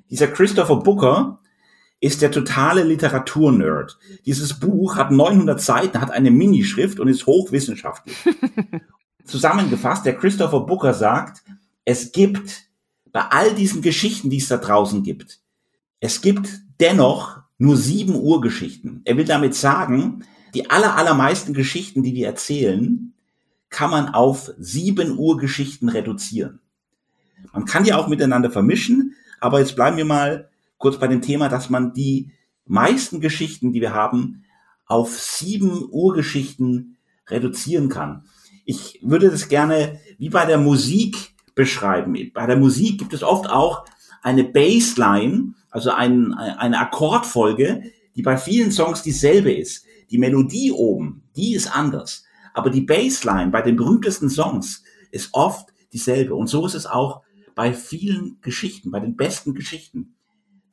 Dieser 0.09 0.27
Christopher 0.27 0.77
Booker 0.77 1.39
ist 1.99 2.21
der 2.21 2.31
totale 2.31 2.83
Literaturnerd. 2.83 3.97
Dieses 4.25 4.59
Buch 4.59 4.95
hat 4.95 5.11
900 5.11 5.59
Seiten, 5.61 6.01
hat 6.01 6.11
eine 6.11 6.31
Minischrift 6.31 6.99
und 6.99 7.07
ist 7.07 7.25
hochwissenschaftlich. 7.25 8.15
Zusammengefasst, 9.25 10.05
der 10.05 10.15
Christopher 10.17 10.61
Booker 10.61 10.93
sagt, 10.93 11.43
es 11.83 12.11
gibt 12.11 12.63
bei 13.11 13.21
all 13.21 13.55
diesen 13.55 13.81
Geschichten, 13.81 14.29
die 14.29 14.37
es 14.37 14.47
da 14.47 14.57
draußen 14.57 15.03
gibt, 15.03 15.39
es 15.99 16.21
gibt 16.21 16.49
dennoch 16.79 17.39
nur 17.57 17.77
sieben 17.77 18.15
Urgeschichten. 18.15 19.01
Er 19.05 19.17
will 19.17 19.25
damit 19.25 19.55
sagen, 19.55 20.25
die 20.53 20.69
aller, 20.69 20.97
allermeisten 20.97 21.53
Geschichten, 21.53 22.03
die 22.03 22.13
wir 22.13 22.27
erzählen, 22.27 23.13
kann 23.69 23.89
man 23.89 24.09
auf 24.09 24.51
sieben 24.57 25.17
Urgeschichten 25.17 25.89
reduzieren. 25.89 26.59
Man 27.53 27.65
kann 27.65 27.83
die 27.83 27.93
auch 27.93 28.07
miteinander 28.07 28.51
vermischen, 28.51 29.15
aber 29.39 29.59
jetzt 29.59 29.75
bleiben 29.75 29.97
wir 29.97 30.05
mal 30.05 30.49
kurz 30.77 30.99
bei 30.99 31.07
dem 31.07 31.21
Thema, 31.21 31.49
dass 31.49 31.69
man 31.69 31.93
die 31.93 32.31
meisten 32.65 33.19
Geschichten, 33.21 33.71
die 33.71 33.81
wir 33.81 33.93
haben, 33.93 34.43
auf 34.85 35.19
sieben 35.19 35.87
Urgeschichten 35.89 36.97
reduzieren 37.27 37.89
kann. 37.89 38.25
Ich 38.65 38.99
würde 39.01 39.29
das 39.29 39.47
gerne 39.47 39.99
wie 40.17 40.29
bei 40.29 40.45
der 40.45 40.57
Musik 40.57 41.35
beschreiben. 41.53 42.15
Bei 42.33 42.45
der 42.45 42.57
Musik 42.57 42.99
gibt 42.99 43.13
es 43.13 43.23
oft 43.23 43.49
auch 43.49 43.85
eine 44.21 44.43
Bassline, 44.43 45.53
also 45.69 45.91
ein, 45.91 46.33
eine 46.33 46.79
Akkordfolge, 46.79 47.83
die 48.15 48.21
bei 48.21 48.37
vielen 48.37 48.71
Songs 48.71 49.03
dieselbe 49.03 49.53
ist. 49.53 49.85
Die 50.09 50.17
Melodie 50.17 50.71
oben, 50.71 51.23
die 51.35 51.53
ist 51.53 51.67
anders. 51.75 52.25
Aber 52.53 52.69
die 52.69 52.81
Bassline 52.81 53.51
bei 53.51 53.61
den 53.61 53.75
berühmtesten 53.75 54.29
Songs 54.29 54.83
ist 55.11 55.29
oft 55.33 55.69
dieselbe. 55.93 56.35
Und 56.35 56.47
so 56.47 56.65
ist 56.65 56.75
es 56.75 56.85
auch 56.85 57.23
bei 57.53 57.73
vielen 57.73 58.37
Geschichten, 58.41 58.91
bei 58.91 58.99
den 58.99 59.15
besten 59.15 59.53
Geschichten 59.53 60.14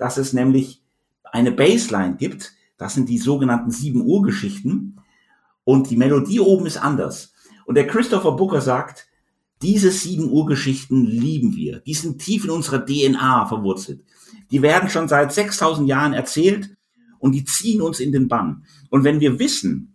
dass 0.02 0.16
es 0.16 0.32
nämlich 0.32 0.82
eine 1.22 1.52
Baseline 1.52 2.16
gibt. 2.16 2.54
Das 2.76 2.94
sind 2.94 3.08
die 3.08 3.18
sogenannten 3.18 3.70
sieben 3.70 4.02
Urgeschichten. 4.02 5.00
Und 5.62 5.90
die 5.90 5.96
Melodie 5.96 6.40
oben 6.40 6.66
ist 6.66 6.76
anders. 6.76 7.32
Und 7.66 7.76
der 7.76 7.86
Christopher 7.86 8.32
Booker 8.32 8.60
sagt, 8.60 9.06
diese 9.62 9.92
sieben 9.92 10.28
Urgeschichten 10.28 11.06
lieben 11.06 11.54
wir. 11.54 11.78
Die 11.78 11.94
sind 11.94 12.20
tief 12.20 12.42
in 12.42 12.50
unserer 12.50 12.84
DNA 12.84 13.46
verwurzelt. 13.46 14.02
Die 14.50 14.60
werden 14.60 14.90
schon 14.90 15.06
seit 15.06 15.32
6000 15.32 15.88
Jahren 15.88 16.14
erzählt 16.14 16.76
und 17.20 17.30
die 17.30 17.44
ziehen 17.44 17.80
uns 17.80 18.00
in 18.00 18.10
den 18.10 18.26
Bann. 18.26 18.64
Und 18.90 19.04
wenn 19.04 19.20
wir 19.20 19.38
wissen, 19.38 19.94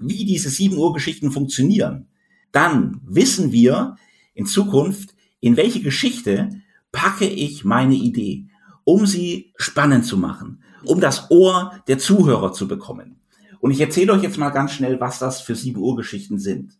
wie 0.00 0.24
diese 0.24 0.48
sieben 0.48 0.78
Urgeschichten 0.78 1.30
funktionieren, 1.30 2.08
dann 2.52 3.02
wissen 3.04 3.52
wir 3.52 3.96
in 4.32 4.46
Zukunft, 4.46 5.14
in 5.40 5.58
welche 5.58 5.82
Geschichte 5.82 6.48
packe 6.90 7.26
ich 7.26 7.66
meine 7.66 7.96
Idee 7.96 8.46
um 8.84 9.06
sie 9.06 9.52
spannend 9.56 10.06
zu 10.06 10.16
machen, 10.16 10.62
um 10.84 11.00
das 11.00 11.30
Ohr 11.30 11.72
der 11.88 11.98
Zuhörer 11.98 12.52
zu 12.52 12.68
bekommen. 12.68 13.20
Und 13.60 13.70
ich 13.70 13.80
erzähle 13.80 14.12
euch 14.12 14.22
jetzt 14.22 14.38
mal 14.38 14.50
ganz 14.50 14.72
schnell, 14.72 15.00
was 15.00 15.18
das 15.18 15.40
für 15.40 15.54
sieben 15.54 15.80
Urgeschichten 15.80 16.38
sind. 16.38 16.78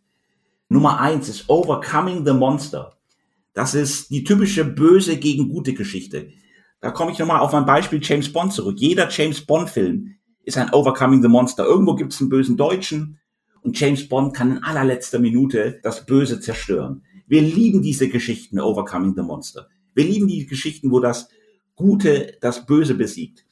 Nummer 0.68 1.00
eins 1.00 1.28
ist 1.28 1.48
Overcoming 1.48 2.26
the 2.26 2.32
Monster. 2.32 2.96
Das 3.54 3.74
ist 3.74 4.10
die 4.10 4.24
typische 4.24 4.64
böse 4.64 5.16
gegen 5.16 5.48
gute 5.48 5.74
Geschichte. 5.74 6.30
Da 6.80 6.90
komme 6.90 7.12
ich 7.12 7.18
nochmal 7.18 7.40
auf 7.40 7.52
mein 7.52 7.66
Beispiel 7.66 8.00
James 8.02 8.32
Bond 8.32 8.52
zurück. 8.52 8.76
Jeder 8.78 9.08
James 9.10 9.42
Bond 9.42 9.70
Film 9.70 10.16
ist 10.44 10.58
ein 10.58 10.72
Overcoming 10.72 11.22
the 11.22 11.28
Monster. 11.28 11.64
Irgendwo 11.64 11.94
gibt 11.94 12.12
es 12.12 12.20
einen 12.20 12.30
bösen 12.30 12.56
Deutschen 12.56 13.20
und 13.60 13.78
James 13.78 14.08
Bond 14.08 14.34
kann 14.34 14.56
in 14.56 14.62
allerletzter 14.64 15.18
Minute 15.18 15.78
das 15.82 16.04
Böse 16.04 16.40
zerstören. 16.40 17.04
Wir 17.28 17.42
lieben 17.42 17.82
diese 17.82 18.08
Geschichten, 18.08 18.58
Overcoming 18.58 19.14
the 19.14 19.22
Monster. 19.22 19.68
Wir 19.94 20.04
lieben 20.04 20.26
die 20.26 20.46
Geschichten, 20.46 20.90
wo 20.90 20.98
das 20.98 21.28
Gute 21.76 22.36
das 22.40 22.66
Böse 22.66 22.94
besiegt. 22.94 23.44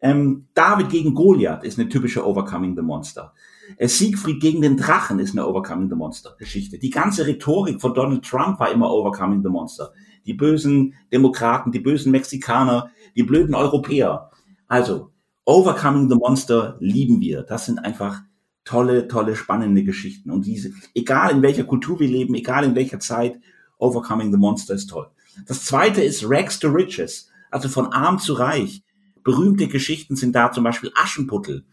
Ähm, 0.00 0.46
David 0.54 0.90
gegen 0.90 1.14
Goliath 1.14 1.64
ist 1.64 1.78
eine 1.78 1.88
typische 1.88 2.26
Overcoming 2.26 2.76
the 2.76 2.82
Monster. 2.82 3.32
Äh, 3.76 3.88
Siegfried 3.88 4.40
gegen 4.40 4.60
den 4.60 4.76
Drachen 4.76 5.18
ist 5.18 5.32
eine 5.32 5.46
Overcoming 5.46 5.88
the 5.88 5.96
Monster 5.96 6.34
Geschichte. 6.38 6.78
Die 6.78 6.90
ganze 6.90 7.26
Rhetorik 7.26 7.80
von 7.80 7.94
Donald 7.94 8.24
Trump 8.24 8.60
war 8.60 8.70
immer 8.70 8.90
Overcoming 8.90 9.42
the 9.42 9.48
Monster. 9.48 9.92
Die 10.26 10.34
bösen 10.34 10.94
Demokraten, 11.12 11.72
die 11.72 11.80
bösen 11.80 12.12
Mexikaner, 12.12 12.90
die 13.14 13.22
blöden 13.22 13.54
Europäer. 13.54 14.30
Also, 14.68 15.12
Overcoming 15.44 16.08
the 16.08 16.16
Monster 16.16 16.76
lieben 16.80 17.20
wir. 17.20 17.42
Das 17.42 17.66
sind 17.66 17.78
einfach 17.78 18.22
tolle, 18.64 19.08
tolle, 19.08 19.36
spannende 19.36 19.84
Geschichten. 19.84 20.30
Und 20.30 20.44
diese, 20.44 20.72
egal 20.94 21.30
in 21.30 21.42
welcher 21.42 21.64
Kultur 21.64 22.00
wir 22.00 22.08
leben, 22.08 22.34
egal 22.34 22.64
in 22.64 22.74
welcher 22.74 22.98
Zeit, 22.98 23.40
Overcoming 23.78 24.32
the 24.32 24.38
Monster 24.38 24.74
ist 24.74 24.88
toll. 24.88 25.08
Das 25.46 25.64
zweite 25.64 26.02
ist 26.02 26.24
Rags 26.28 26.58
to 26.58 26.68
Riches 26.68 27.30
also 27.56 27.70
von 27.70 27.90
arm 27.90 28.18
zu 28.18 28.34
reich. 28.34 28.82
Berühmte 29.24 29.66
Geschichten 29.66 30.14
sind 30.14 30.36
da 30.36 30.52
zum 30.52 30.62
Beispiel 30.62 30.92
Aschenputtel, 30.94 31.64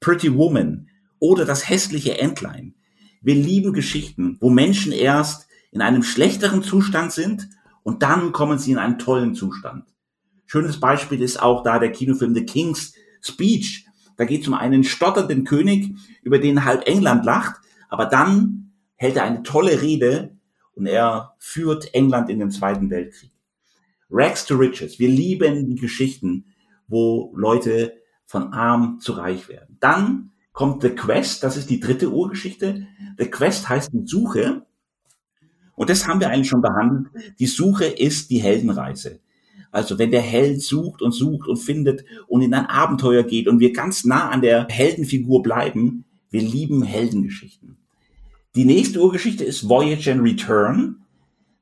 Pretty 0.00 0.34
Woman 0.34 0.88
oder 1.20 1.44
das 1.44 1.68
hässliche 1.68 2.18
Entlein. 2.18 2.74
Wir 3.22 3.36
lieben 3.36 3.72
Geschichten, 3.72 4.36
wo 4.40 4.50
Menschen 4.50 4.90
erst 4.90 5.46
in 5.70 5.80
einem 5.80 6.02
schlechteren 6.02 6.64
Zustand 6.64 7.12
sind 7.12 7.48
und 7.84 8.02
dann 8.02 8.32
kommen 8.32 8.58
sie 8.58 8.72
in 8.72 8.78
einen 8.78 8.98
tollen 8.98 9.36
Zustand. 9.36 9.84
Schönes 10.46 10.80
Beispiel 10.80 11.22
ist 11.22 11.40
auch 11.40 11.62
da 11.62 11.78
der 11.78 11.92
Kinofilm 11.92 12.34
The 12.34 12.44
King's 12.44 12.94
Speech. 13.22 13.86
Da 14.16 14.24
geht 14.24 14.42
es 14.42 14.48
um 14.48 14.54
einen 14.54 14.82
stotternden 14.82 15.44
König, 15.44 15.94
über 16.22 16.40
den 16.40 16.64
halb 16.64 16.88
England 16.88 17.24
lacht, 17.24 17.60
aber 17.88 18.06
dann 18.06 18.72
hält 18.96 19.16
er 19.16 19.22
eine 19.22 19.44
tolle 19.44 19.82
Rede 19.82 20.36
und 20.72 20.86
er 20.86 21.36
führt 21.38 21.94
England 21.94 22.28
in 22.28 22.40
den 22.40 22.50
Zweiten 22.50 22.90
Weltkrieg. 22.90 23.30
Rags 24.10 24.46
to 24.46 24.56
Riches. 24.56 24.98
Wir 24.98 25.08
lieben 25.08 25.66
die 25.66 25.76
Geschichten, 25.76 26.46
wo 26.86 27.32
Leute 27.36 27.94
von 28.24 28.52
arm 28.52 28.98
zu 29.00 29.12
reich 29.12 29.48
werden. 29.48 29.76
Dann 29.80 30.30
kommt 30.52 30.82
The 30.82 30.90
Quest, 30.90 31.42
das 31.42 31.56
ist 31.56 31.70
die 31.70 31.80
dritte 31.80 32.10
Urgeschichte. 32.10 32.86
The 33.16 33.26
Quest 33.26 33.68
heißt 33.68 33.92
die 33.92 34.06
Suche. 34.06 34.66
Und 35.76 35.90
das 35.90 36.06
haben 36.06 36.20
wir 36.20 36.30
eigentlich 36.30 36.48
schon 36.48 36.62
behandelt. 36.62 37.06
Die 37.38 37.46
Suche 37.46 37.84
ist 37.84 38.30
die 38.30 38.42
Heldenreise. 38.42 39.20
Also 39.70 39.98
wenn 39.98 40.10
der 40.10 40.22
Held 40.22 40.62
sucht 40.62 41.02
und 41.02 41.12
sucht 41.12 41.46
und 41.46 41.58
findet 41.58 42.04
und 42.26 42.42
in 42.42 42.54
ein 42.54 42.66
Abenteuer 42.66 43.22
geht 43.22 43.48
und 43.48 43.60
wir 43.60 43.72
ganz 43.72 44.04
nah 44.04 44.30
an 44.30 44.40
der 44.40 44.66
Heldenfigur 44.68 45.42
bleiben, 45.42 46.04
wir 46.30 46.42
lieben 46.42 46.82
Heldengeschichten. 46.82 47.76
Die 48.54 48.64
nächste 48.64 49.00
Urgeschichte 49.00 49.44
ist 49.44 49.68
Voyage 49.68 50.10
and 50.10 50.22
Return. 50.22 51.04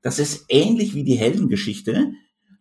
Das 0.03 0.19
ist 0.19 0.47
ähnlich 0.49 0.95
wie 0.95 1.05
die 1.05 1.17
Heldengeschichte, 1.17 2.13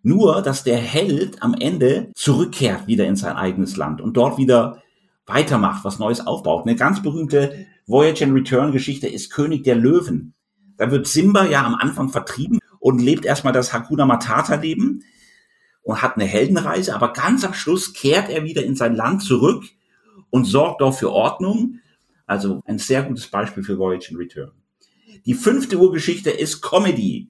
nur, 0.06 0.42
dass 0.42 0.64
der 0.64 0.78
Held 0.78 1.42
am 1.42 1.54
Ende 1.54 2.12
zurückkehrt 2.16 2.88
wieder 2.88 3.06
in 3.06 3.16
sein 3.16 3.36
eigenes 3.36 3.76
Land 3.76 4.02
und 4.02 4.16
dort 4.16 4.38
wieder 4.38 4.82
weitermacht, 5.26 5.84
was 5.84 6.00
Neues 6.00 6.26
aufbaut. 6.26 6.66
Eine 6.66 6.76
ganz 6.76 7.02
berühmte 7.02 7.66
Voyage 7.88 8.24
and 8.24 8.34
Return 8.34 8.72
Geschichte 8.72 9.08
ist 9.08 9.32
König 9.32 9.64
der 9.64 9.76
Löwen. 9.76 10.34
Da 10.78 10.92
wird 10.92 11.08
Simba 11.08 11.46
ja 11.46 11.66
am 11.66 11.76
Anfang 11.76 12.10
vertrieben 12.10 12.60
und 12.80 13.02
lebt 13.02 13.26
erstmal 13.26 13.54
das 13.54 13.74
Hakuna 13.74 14.06
Matata 14.06 14.56
Leben 14.56 15.04
und 15.82 16.02
hat 16.02 16.16
eine 16.16 16.26
Heldenreise, 16.26 16.94
aber 16.94 17.14
ganz 17.14 17.44
am 17.44 17.54
Schluss 17.54 17.94
kehrt 17.94 18.30
er 18.30 18.44
wieder 18.44 18.64
in 18.64 18.76
sein 18.76 18.96
Land 18.96 19.24
zurück 19.24 19.64
und 20.30 20.46
sorgt 20.46 20.82
dort 20.82 20.96
für 20.96 21.12
Ordnung. 21.12 21.80
Also 22.28 22.62
ein 22.66 22.78
sehr 22.78 23.04
gutes 23.04 23.28
Beispiel 23.28 23.64
für 23.64 23.78
Voyage 23.78 24.10
and 24.12 24.20
Return. 24.20 24.52
Die 25.26 25.34
fünfte 25.34 25.80
Urgeschichte 25.80 26.30
ist 26.30 26.62
Comedy. 26.62 27.30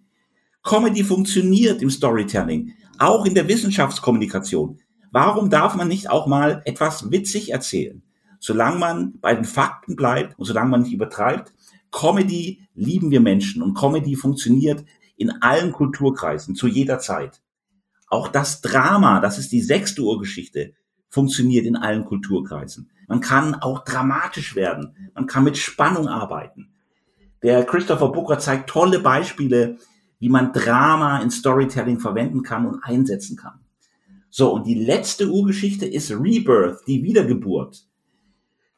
Comedy 0.66 1.04
funktioniert 1.04 1.84
im 1.84 1.92
Storytelling, 1.92 2.74
auch 2.98 3.26
in 3.26 3.36
der 3.36 3.48
Wissenschaftskommunikation. 3.48 4.80
Warum 5.12 5.52
darf 5.52 5.76
man 5.76 5.88
nicht 5.88 6.10
auch 6.10 6.26
mal 6.26 6.64
etwas 6.66 7.12
witzig 7.12 7.52
erzählen? 7.52 8.02
Solange 8.40 8.80
man 8.80 9.20
bei 9.22 9.36
den 9.36 9.46
Fakten 9.46 9.96
bleibt 9.96 10.38
und 10.40 10.46
solange 10.46 10.72
man 10.72 10.82
nicht 10.82 10.94
übertreibt. 10.94 11.54
Comedy 11.92 12.68
lieben 12.74 13.12
wir 13.12 13.22
Menschen 13.22 13.62
und 13.62 13.78
Comedy 13.78 14.16
funktioniert 14.16 14.84
in 15.16 15.30
allen 15.44 15.72
Kulturkreisen 15.72 16.56
zu 16.56 16.68
jeder 16.68 16.98
Zeit. 16.98 17.42
Auch 18.08 18.28
das 18.28 18.62
Drama, 18.62 19.20
das 19.20 19.38
ist 19.38 19.52
die 19.52 19.62
sechste 19.62 20.02
Urgeschichte, 20.02 20.74
funktioniert 21.10 21.66
in 21.68 21.76
allen 21.76 22.06
Kulturkreisen. 22.06 22.90
Man 23.08 23.20
kann 23.20 23.54
auch 23.54 23.84
dramatisch 23.84 24.56
werden. 24.56 25.12
Man 25.14 25.28
kann 25.28 25.44
mit 25.44 25.58
Spannung 25.58 26.08
arbeiten. 26.08 26.74
Der 27.44 27.64
Christopher 27.66 28.10
Booker 28.12 28.40
zeigt 28.40 28.70
tolle 28.70 29.00
Beispiele, 29.00 29.78
wie 30.20 30.30
man 30.30 30.54
Drama 30.54 31.20
in 31.20 31.30
Storytelling 31.30 32.00
verwenden 32.00 32.44
kann 32.44 32.66
und 32.66 32.84
einsetzen 32.84 33.38
kann. 33.38 33.60
So, 34.30 34.54
und 34.54 34.68
die 34.68 34.76
letzte 34.76 35.30
Urgeschichte 35.30 35.86
ist 35.86 36.12
Rebirth, 36.12 36.80
die 36.88 37.04
Wiedergeburt. 37.04 37.86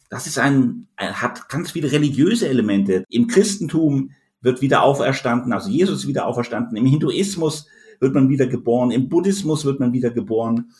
Das 0.09 0.27
ist 0.27 0.37
ein, 0.37 0.87
hat 0.97 1.49
ganz 1.49 1.71
viele 1.71 1.91
religiöse 1.91 2.47
Elemente. 2.47 3.03
Im 3.09 3.27
Christentum 3.27 4.11
wird 4.41 4.61
wieder 4.61 4.83
auferstanden, 4.83 5.53
also 5.53 5.69
Jesus 5.69 6.07
wieder 6.07 6.27
auferstanden. 6.27 6.77
Im 6.77 6.85
Hinduismus 6.85 7.67
wird 7.99 8.13
man 8.13 8.29
wieder 8.29 8.47
geboren. 8.47 8.91
Im 8.91 9.09
Buddhismus 9.09 9.65
wird 9.65 9.79
man 9.79 9.93
wieder 9.93 10.11
geboren. 10.11 10.71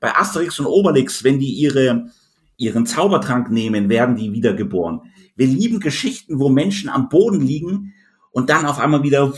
Bei 0.00 0.14
Asterix 0.14 0.60
und 0.60 0.66
Obelix, 0.66 1.24
wenn 1.24 1.38
die 1.38 1.52
ihre, 1.52 2.10
ihren 2.56 2.86
Zaubertrank 2.86 3.50
nehmen, 3.50 3.88
werden 3.88 4.16
die 4.16 4.32
wiedergeboren. 4.32 5.00
Wir 5.36 5.46
lieben 5.46 5.80
Geschichten, 5.80 6.38
wo 6.38 6.48
Menschen 6.48 6.90
am 6.90 7.08
Boden 7.08 7.40
liegen 7.40 7.94
und 8.30 8.50
dann 8.50 8.66
auf 8.66 8.78
einmal 8.78 9.02
wieder 9.02 9.32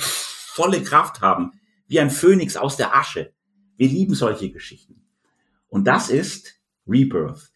volle 0.51 0.83
Kraft 0.83 1.21
haben, 1.21 1.53
wie 1.87 2.01
ein 2.01 2.11
Phönix 2.11 2.57
aus 2.57 2.77
der 2.77 2.97
Asche. 2.97 3.33
Wir 3.77 3.89
lieben 3.89 4.15
solche 4.15 4.51
Geschichten. 4.51 5.07
Und 5.69 5.87
das 5.87 6.11
ist 6.11 6.61
Rebirth. 6.87 7.53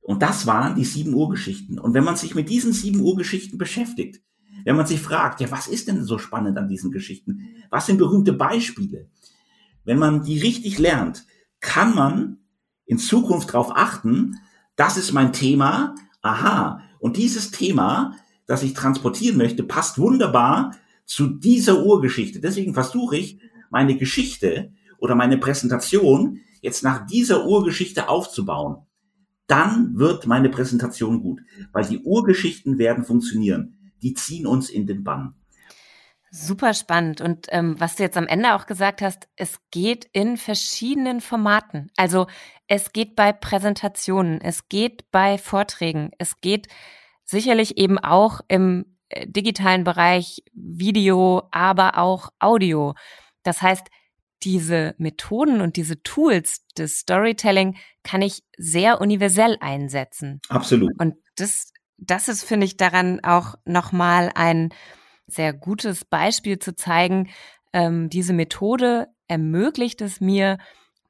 Und 0.00 0.22
das 0.22 0.46
waren 0.46 0.74
die 0.74 0.84
sieben 0.84 1.14
Urgeschichten. 1.14 1.78
Und 1.78 1.94
wenn 1.94 2.04
man 2.04 2.16
sich 2.16 2.34
mit 2.34 2.48
diesen 2.48 2.72
sieben 2.72 3.00
Urgeschichten 3.00 3.58
beschäftigt, 3.58 4.22
wenn 4.64 4.76
man 4.76 4.86
sich 4.86 5.00
fragt, 5.00 5.40
ja, 5.40 5.50
was 5.50 5.66
ist 5.66 5.88
denn 5.88 6.04
so 6.04 6.18
spannend 6.18 6.56
an 6.56 6.68
diesen 6.68 6.92
Geschichten? 6.92 7.48
Was 7.70 7.86
sind 7.86 7.98
berühmte 7.98 8.32
Beispiele? 8.32 9.08
Wenn 9.84 9.98
man 9.98 10.22
die 10.22 10.38
richtig 10.38 10.78
lernt, 10.78 11.26
kann 11.60 11.94
man 11.94 12.38
in 12.86 12.98
Zukunft 12.98 13.50
darauf 13.50 13.76
achten, 13.76 14.36
das 14.76 14.96
ist 14.96 15.12
mein 15.12 15.32
Thema, 15.32 15.94
aha, 16.22 16.80
und 17.00 17.16
dieses 17.16 17.50
Thema, 17.50 18.16
das 18.46 18.62
ich 18.62 18.74
transportieren 18.74 19.36
möchte, 19.36 19.62
passt 19.62 19.98
wunderbar 19.98 20.76
zu 21.04 21.28
dieser 21.28 21.84
Urgeschichte. 21.84 22.40
Deswegen 22.40 22.74
versuche 22.74 23.16
ich, 23.16 23.38
meine 23.70 23.96
Geschichte 23.96 24.72
oder 24.98 25.14
meine 25.14 25.38
Präsentation 25.38 26.40
jetzt 26.60 26.82
nach 26.82 27.06
dieser 27.06 27.46
Urgeschichte 27.46 28.08
aufzubauen. 28.08 28.86
Dann 29.46 29.98
wird 29.98 30.26
meine 30.26 30.48
Präsentation 30.48 31.20
gut, 31.20 31.40
weil 31.72 31.84
die 31.84 31.98
Urgeschichten 31.98 32.78
werden 32.78 33.04
funktionieren. 33.04 33.92
Die 34.02 34.14
ziehen 34.14 34.46
uns 34.46 34.70
in 34.70 34.86
den 34.86 35.04
Bann. 35.04 35.34
Super 36.30 36.74
spannend. 36.74 37.20
Und 37.20 37.46
ähm, 37.50 37.78
was 37.78 37.96
du 37.96 38.02
jetzt 38.02 38.16
am 38.16 38.26
Ende 38.26 38.54
auch 38.54 38.66
gesagt 38.66 39.02
hast, 39.02 39.28
es 39.36 39.58
geht 39.70 40.08
in 40.12 40.36
verschiedenen 40.36 41.20
Formaten. 41.20 41.92
Also 41.96 42.26
es 42.66 42.92
geht 42.92 43.14
bei 43.14 43.32
Präsentationen, 43.32 44.40
es 44.40 44.68
geht 44.68 45.10
bei 45.12 45.38
Vorträgen, 45.38 46.10
es 46.18 46.40
geht 46.40 46.66
sicherlich 47.24 47.76
eben 47.78 47.98
auch 47.98 48.40
im 48.48 48.93
digitalen 49.26 49.84
Bereich 49.84 50.42
Video, 50.52 51.48
aber 51.50 51.98
auch 51.98 52.30
Audio. 52.38 52.94
Das 53.42 53.62
heißt, 53.62 53.86
diese 54.42 54.94
Methoden 54.98 55.60
und 55.60 55.76
diese 55.76 56.02
Tools 56.02 56.66
des 56.76 56.98
Storytelling 56.98 57.76
kann 58.02 58.22
ich 58.22 58.42
sehr 58.58 59.00
universell 59.00 59.56
einsetzen. 59.60 60.40
Absolut. 60.48 60.92
Und 60.98 61.14
das, 61.36 61.72
das 61.96 62.28
ist, 62.28 62.44
finde 62.44 62.66
ich, 62.66 62.76
daran 62.76 63.20
auch 63.24 63.54
nochmal 63.64 64.30
ein 64.34 64.70
sehr 65.26 65.52
gutes 65.54 66.04
Beispiel 66.04 66.58
zu 66.58 66.74
zeigen. 66.74 67.30
Ähm, 67.72 68.10
diese 68.10 68.34
Methode 68.34 69.08
ermöglicht 69.28 70.02
es 70.02 70.20
mir, 70.20 70.58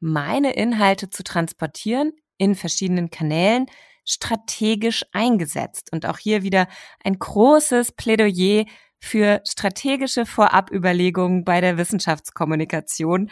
meine 0.01 0.53
Inhalte 0.53 1.11
zu 1.11 1.25
transportieren 1.25 2.12
in 2.37 2.55
verschiedenen 2.55 3.11
Kanälen, 3.11 3.67
strategisch 4.05 5.05
eingesetzt. 5.12 5.90
Und 5.93 6.07
auch 6.07 6.19
hier 6.19 6.43
wieder 6.43 6.69
ein 7.03 7.19
großes 7.19 7.93
Plädoyer 7.93 8.64
für 9.01 9.40
strategische 9.47 10.27
Vorabüberlegungen 10.27 11.45
bei 11.45 11.61
der 11.61 11.77
Wissenschaftskommunikation. 11.77 13.31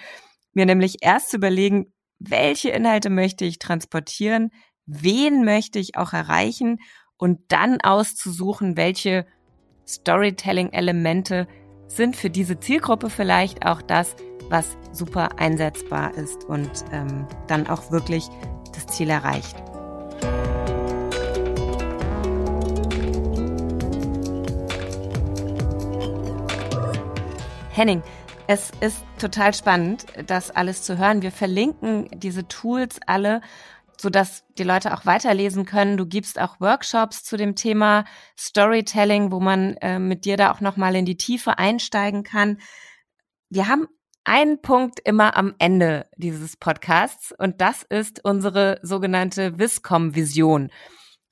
Mir 0.53 0.67
nämlich 0.67 0.99
erst 1.01 1.31
zu 1.31 1.37
überlegen, 1.37 1.93
welche 2.19 2.71
Inhalte 2.71 3.11
möchte 3.11 3.45
ich 3.45 3.59
transportieren, 3.59 4.51
wen 4.87 5.45
möchte 5.45 5.79
ich 5.79 5.97
auch 5.97 6.13
erreichen 6.13 6.79
und 7.17 7.41
dann 7.49 7.81
auszusuchen, 7.81 8.77
welche 8.77 9.27
Storytelling-Elemente 9.87 11.49
sind 11.87 12.17
für 12.17 12.31
diese 12.31 12.59
Zielgruppe 12.61 13.11
vielleicht 13.11 13.67
auch 13.67 13.83
das, 13.83 14.15
was 14.49 14.77
super 14.93 15.39
einsetzbar 15.39 16.15
ist 16.15 16.45
und 16.45 16.71
ähm, 16.93 17.27
dann 17.47 17.67
auch 17.67 17.91
wirklich 17.91 18.29
das 18.75 18.87
Ziel 18.87 19.11
erreicht. 19.11 19.72
Henning, 27.75 28.03
es 28.49 28.71
ist 28.81 29.03
total 29.19 29.55
spannend, 29.55 30.05
das 30.27 30.51
alles 30.51 30.83
zu 30.83 30.99
hören. 30.99 31.23
Wir 31.23 31.33
verlinken 31.33 32.07
diese 32.13 32.47
Tools 32.47 33.01
alle, 33.07 33.41
sodass 33.99 34.45
die 34.59 34.63
Leute 34.63 34.93
auch 34.93 35.07
weiterlesen 35.07 35.65
können. 35.65 35.97
Du 35.97 36.05
gibst 36.05 36.39
auch 36.39 36.61
Workshops 36.61 37.25
zu 37.25 37.39
dem 37.39 37.57
Thema 37.57 38.05
Storytelling, 38.39 39.33
wo 39.33 39.41
man 39.41 39.79
äh, 39.79 39.99
mit 39.99 40.27
dir 40.27 40.37
da 40.37 40.53
auch 40.53 40.61
nochmal 40.61 40.95
in 40.97 41.07
die 41.07 41.17
Tiefe 41.17 41.57
einsteigen 41.57 42.25
kann. 42.25 42.59
Wir 43.49 43.69
haben 43.69 43.89
einen 44.25 44.61
Punkt 44.61 45.01
immer 45.03 45.35
am 45.39 45.55
Ende 45.59 46.11
dieses 46.19 46.59
Podcasts 46.59 47.33
und 47.39 47.63
das 47.63 47.85
ist 47.85 48.23
unsere 48.23 48.81
sogenannte 48.83 49.59
Viscom-Vision. 49.59 50.71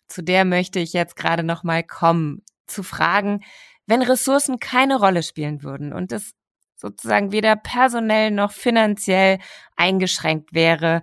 Zu 0.09 0.23
der 0.23 0.47
möchte 0.47 0.81
ich 0.81 0.95
jetzt 0.95 1.17
gerade 1.17 1.43
nochmal 1.43 1.83
kommen, 1.85 2.43
zu 2.67 2.83
fragen, 2.83 3.43
wenn 3.91 4.03
Ressourcen 4.03 4.61
keine 4.61 5.01
Rolle 5.01 5.25
spielen 5.25 5.65
würden 5.65 5.93
und 5.93 6.13
es 6.13 6.31
sozusagen 6.77 7.33
weder 7.33 7.57
personell 7.57 8.31
noch 8.31 8.53
finanziell 8.53 9.39
eingeschränkt 9.77 10.55
wäre, 10.55 11.03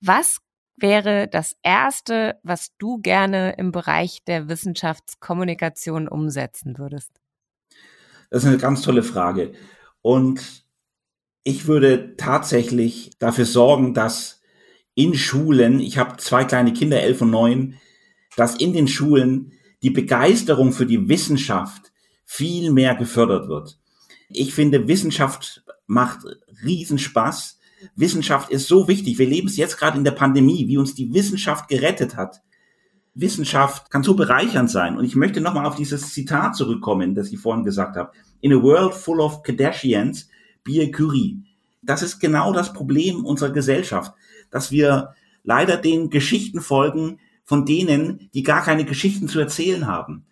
was 0.00 0.38
wäre 0.76 1.28
das 1.28 1.54
Erste, 1.62 2.40
was 2.42 2.70
du 2.78 2.98
gerne 2.98 3.54
im 3.58 3.70
Bereich 3.70 4.24
der 4.26 4.48
Wissenschaftskommunikation 4.48 6.08
umsetzen 6.08 6.78
würdest? 6.78 7.10
Das 8.30 8.44
ist 8.44 8.48
eine 8.48 8.58
ganz 8.58 8.80
tolle 8.80 9.02
Frage. 9.02 9.52
Und 10.00 10.64
ich 11.44 11.66
würde 11.66 12.16
tatsächlich 12.16 13.10
dafür 13.18 13.44
sorgen, 13.44 13.92
dass 13.92 14.40
in 14.94 15.14
Schulen, 15.14 15.80
ich 15.80 15.98
habe 15.98 16.16
zwei 16.16 16.44
kleine 16.44 16.72
Kinder, 16.72 17.02
elf 17.02 17.20
und 17.20 17.30
neun, 17.30 17.78
dass 18.36 18.56
in 18.56 18.72
den 18.72 18.88
Schulen 18.88 19.52
die 19.82 19.90
Begeisterung 19.90 20.72
für 20.72 20.86
die 20.86 21.10
Wissenschaft 21.10 21.91
viel 22.32 22.72
mehr 22.72 22.94
gefördert 22.94 23.46
wird. 23.46 23.78
Ich 24.30 24.54
finde, 24.54 24.88
Wissenschaft 24.88 25.62
macht 25.86 26.20
Riesenspaß. 26.64 27.58
Wissenschaft 27.94 28.50
ist 28.50 28.68
so 28.68 28.88
wichtig. 28.88 29.18
Wir 29.18 29.26
leben 29.26 29.48
es 29.48 29.58
jetzt 29.58 29.76
gerade 29.76 29.98
in 29.98 30.04
der 30.04 30.12
Pandemie, 30.12 30.66
wie 30.66 30.78
uns 30.78 30.94
die 30.94 31.12
Wissenschaft 31.12 31.68
gerettet 31.68 32.16
hat. 32.16 32.40
Wissenschaft 33.14 33.90
kann 33.90 34.02
so 34.02 34.14
bereichernd 34.14 34.70
sein. 34.70 34.96
Und 34.96 35.04
ich 35.04 35.14
möchte 35.14 35.42
nochmal 35.42 35.66
auf 35.66 35.76
dieses 35.76 36.14
Zitat 36.14 36.56
zurückkommen, 36.56 37.14
das 37.14 37.30
ich 37.30 37.38
vorhin 37.38 37.64
gesagt 37.64 37.96
habe. 37.96 38.12
In 38.40 38.54
a 38.54 38.62
world 38.62 38.94
full 38.94 39.20
of 39.20 39.42
Kardashians, 39.42 40.30
be 40.64 40.82
a 40.82 40.90
Curie. 40.90 41.42
Das 41.82 42.02
ist 42.02 42.18
genau 42.18 42.54
das 42.54 42.72
Problem 42.72 43.26
unserer 43.26 43.50
Gesellschaft, 43.50 44.14
dass 44.50 44.70
wir 44.70 45.14
leider 45.44 45.76
den 45.76 46.08
Geschichten 46.08 46.62
folgen 46.62 47.18
von 47.44 47.66
denen, 47.66 48.30
die 48.32 48.42
gar 48.42 48.62
keine 48.62 48.86
Geschichten 48.86 49.28
zu 49.28 49.38
erzählen 49.38 49.86
haben. 49.86 50.24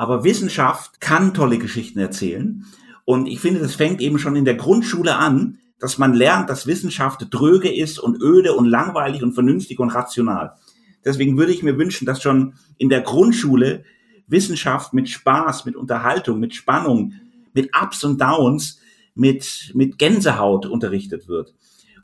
Aber 0.00 0.24
Wissenschaft 0.24 1.02
kann 1.02 1.34
tolle 1.34 1.58
Geschichten 1.58 1.98
erzählen. 1.98 2.64
Und 3.04 3.26
ich 3.26 3.38
finde, 3.38 3.60
das 3.60 3.74
fängt 3.74 4.00
eben 4.00 4.18
schon 4.18 4.34
in 4.34 4.46
der 4.46 4.54
Grundschule 4.54 5.16
an, 5.16 5.58
dass 5.78 5.98
man 5.98 6.14
lernt, 6.14 6.48
dass 6.48 6.66
Wissenschaft 6.66 7.26
dröge 7.28 7.70
ist 7.70 7.98
und 7.98 8.18
öde 8.18 8.54
und 8.54 8.64
langweilig 8.64 9.22
und 9.22 9.34
vernünftig 9.34 9.78
und 9.78 9.90
rational. 9.90 10.54
Deswegen 11.04 11.36
würde 11.36 11.52
ich 11.52 11.62
mir 11.62 11.76
wünschen, 11.76 12.06
dass 12.06 12.22
schon 12.22 12.54
in 12.78 12.88
der 12.88 13.02
Grundschule 13.02 13.84
Wissenschaft 14.26 14.94
mit 14.94 15.10
Spaß, 15.10 15.66
mit 15.66 15.76
Unterhaltung, 15.76 16.40
mit 16.40 16.54
Spannung, 16.54 17.12
mit 17.52 17.68
Ups 17.78 18.02
und 18.02 18.18
Downs, 18.18 18.80
mit, 19.14 19.70
mit 19.74 19.98
Gänsehaut 19.98 20.64
unterrichtet 20.64 21.28
wird. 21.28 21.52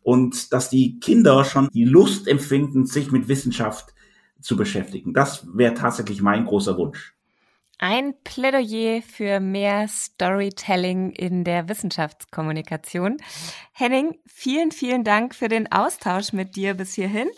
Und 0.02 0.52
dass 0.52 0.68
die 0.68 1.00
Kinder 1.00 1.46
schon 1.46 1.70
die 1.72 1.84
Lust 1.84 2.28
empfinden, 2.28 2.84
sich 2.84 3.10
mit 3.10 3.28
Wissenschaft 3.28 3.94
zu 4.42 4.54
beschäftigen. 4.54 5.14
Das 5.14 5.46
wäre 5.54 5.72
tatsächlich 5.72 6.20
mein 6.20 6.44
großer 6.44 6.76
Wunsch. 6.76 7.15
Ein 7.78 8.14
Plädoyer 8.24 9.02
für 9.02 9.38
mehr 9.38 9.86
Storytelling 9.86 11.10
in 11.10 11.44
der 11.44 11.68
Wissenschaftskommunikation. 11.68 13.18
Henning, 13.72 14.18
vielen, 14.26 14.72
vielen 14.72 15.04
Dank 15.04 15.34
für 15.34 15.48
den 15.48 15.70
Austausch 15.70 16.32
mit 16.32 16.56
dir 16.56 16.72
bis 16.72 16.94
hierhin. 16.94 17.28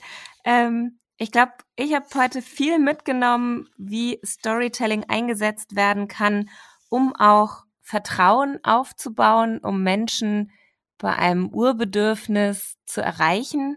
Ähm, 0.45 1.01
ich 1.17 1.33
glaube, 1.33 1.55
ich 1.75 1.93
habe 1.93 2.07
heute 2.15 2.41
viel 2.41 2.79
mitgenommen, 2.79 3.69
wie 3.77 4.21
Storytelling 4.25 5.05
eingesetzt 5.09 5.75
werden 5.75 6.07
kann, 6.07 6.49
um 6.89 7.17
auch 7.17 7.65
Vertrauen 7.81 8.61
aufzubauen, 8.63 9.59
um 9.59 9.83
Menschen 9.83 10.53
bei 10.99 11.17
einem 11.17 11.49
Urbedürfnis 11.49 12.77
zu 12.87 13.01
erreichen, 13.01 13.77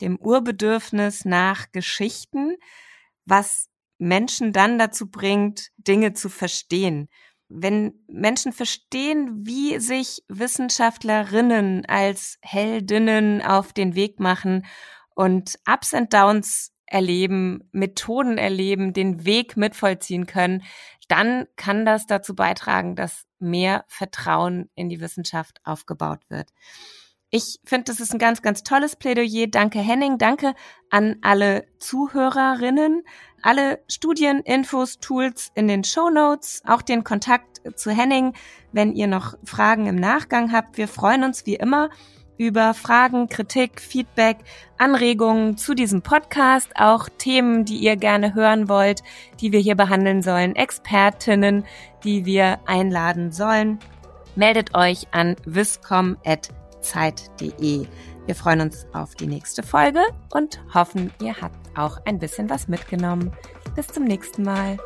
dem 0.00 0.16
Urbedürfnis 0.18 1.26
nach 1.26 1.70
Geschichten, 1.70 2.56
was 3.26 3.68
Menschen 3.98 4.52
dann 4.52 4.78
dazu 4.78 5.10
bringt, 5.10 5.70
Dinge 5.76 6.14
zu 6.14 6.28
verstehen. 6.28 7.08
Wenn 7.48 7.94
Menschen 8.08 8.52
verstehen, 8.52 9.46
wie 9.46 9.78
sich 9.78 10.22
Wissenschaftlerinnen 10.28 11.86
als 11.86 12.38
Heldinnen 12.42 13.42
auf 13.42 13.72
den 13.72 13.94
Weg 13.94 14.20
machen 14.20 14.66
und 15.14 15.58
Ups 15.66 15.94
and 15.94 16.12
Downs 16.12 16.72
erleben, 16.86 17.68
Methoden 17.72 18.38
erleben, 18.38 18.92
den 18.92 19.24
Weg 19.24 19.56
mitvollziehen 19.56 20.26
können, 20.26 20.62
dann 21.08 21.46
kann 21.56 21.84
das 21.86 22.06
dazu 22.06 22.34
beitragen, 22.34 22.96
dass 22.96 23.24
mehr 23.38 23.84
Vertrauen 23.88 24.70
in 24.74 24.88
die 24.88 25.00
Wissenschaft 25.00 25.60
aufgebaut 25.64 26.20
wird. 26.28 26.50
Ich 27.30 27.60
finde, 27.62 27.84
das 27.84 28.00
ist 28.00 28.14
ein 28.14 28.18
ganz, 28.18 28.40
ganz 28.40 28.62
tolles 28.62 28.96
Plädoyer. 28.96 29.48
Danke 29.48 29.80
Henning, 29.80 30.16
danke 30.16 30.54
an 30.88 31.16
alle 31.20 31.66
Zuhörerinnen. 31.78 33.02
Alle 33.42 33.80
Studien, 33.86 34.40
Infos, 34.40 34.98
Tools 34.98 35.52
in 35.54 35.68
den 35.68 35.84
Show 35.84 36.08
Notes, 36.08 36.62
auch 36.66 36.82
den 36.82 37.04
Kontakt 37.04 37.60
zu 37.78 37.90
Henning, 37.90 38.32
wenn 38.72 38.94
ihr 38.94 39.06
noch 39.06 39.34
Fragen 39.44 39.86
im 39.86 39.96
Nachgang 39.96 40.52
habt. 40.52 40.78
Wir 40.78 40.88
freuen 40.88 41.22
uns 41.22 41.44
wie 41.44 41.54
immer 41.56 41.90
über 42.38 42.72
Fragen, 42.72 43.28
Kritik, 43.28 43.80
Feedback, 43.80 44.38
Anregungen 44.78 45.56
zu 45.56 45.74
diesem 45.74 46.02
Podcast, 46.02 46.70
auch 46.76 47.08
Themen, 47.18 47.64
die 47.64 47.76
ihr 47.76 47.96
gerne 47.96 48.34
hören 48.34 48.68
wollt, 48.68 49.02
die 49.40 49.52
wir 49.52 49.60
hier 49.60 49.74
behandeln 49.74 50.22
sollen, 50.22 50.56
Expertinnen, 50.56 51.64
die 52.04 52.24
wir 52.24 52.60
einladen 52.64 53.32
sollen. 53.32 53.80
Meldet 54.34 54.74
euch 54.74 55.08
an 55.10 55.36
viscom.zeit.de. 56.88 57.86
Wir 58.26 58.34
freuen 58.34 58.60
uns 58.60 58.86
auf 58.92 59.14
die 59.14 59.26
nächste 59.26 59.62
Folge 59.62 60.00
und 60.32 60.60
hoffen, 60.74 61.12
ihr 61.22 61.40
habt 61.40 61.56
auch 61.78 61.98
ein 62.04 62.18
bisschen 62.18 62.50
was 62.50 62.68
mitgenommen. 62.68 63.32
Bis 63.74 63.86
zum 63.86 64.04
nächsten 64.04 64.42
Mal. 64.42 64.78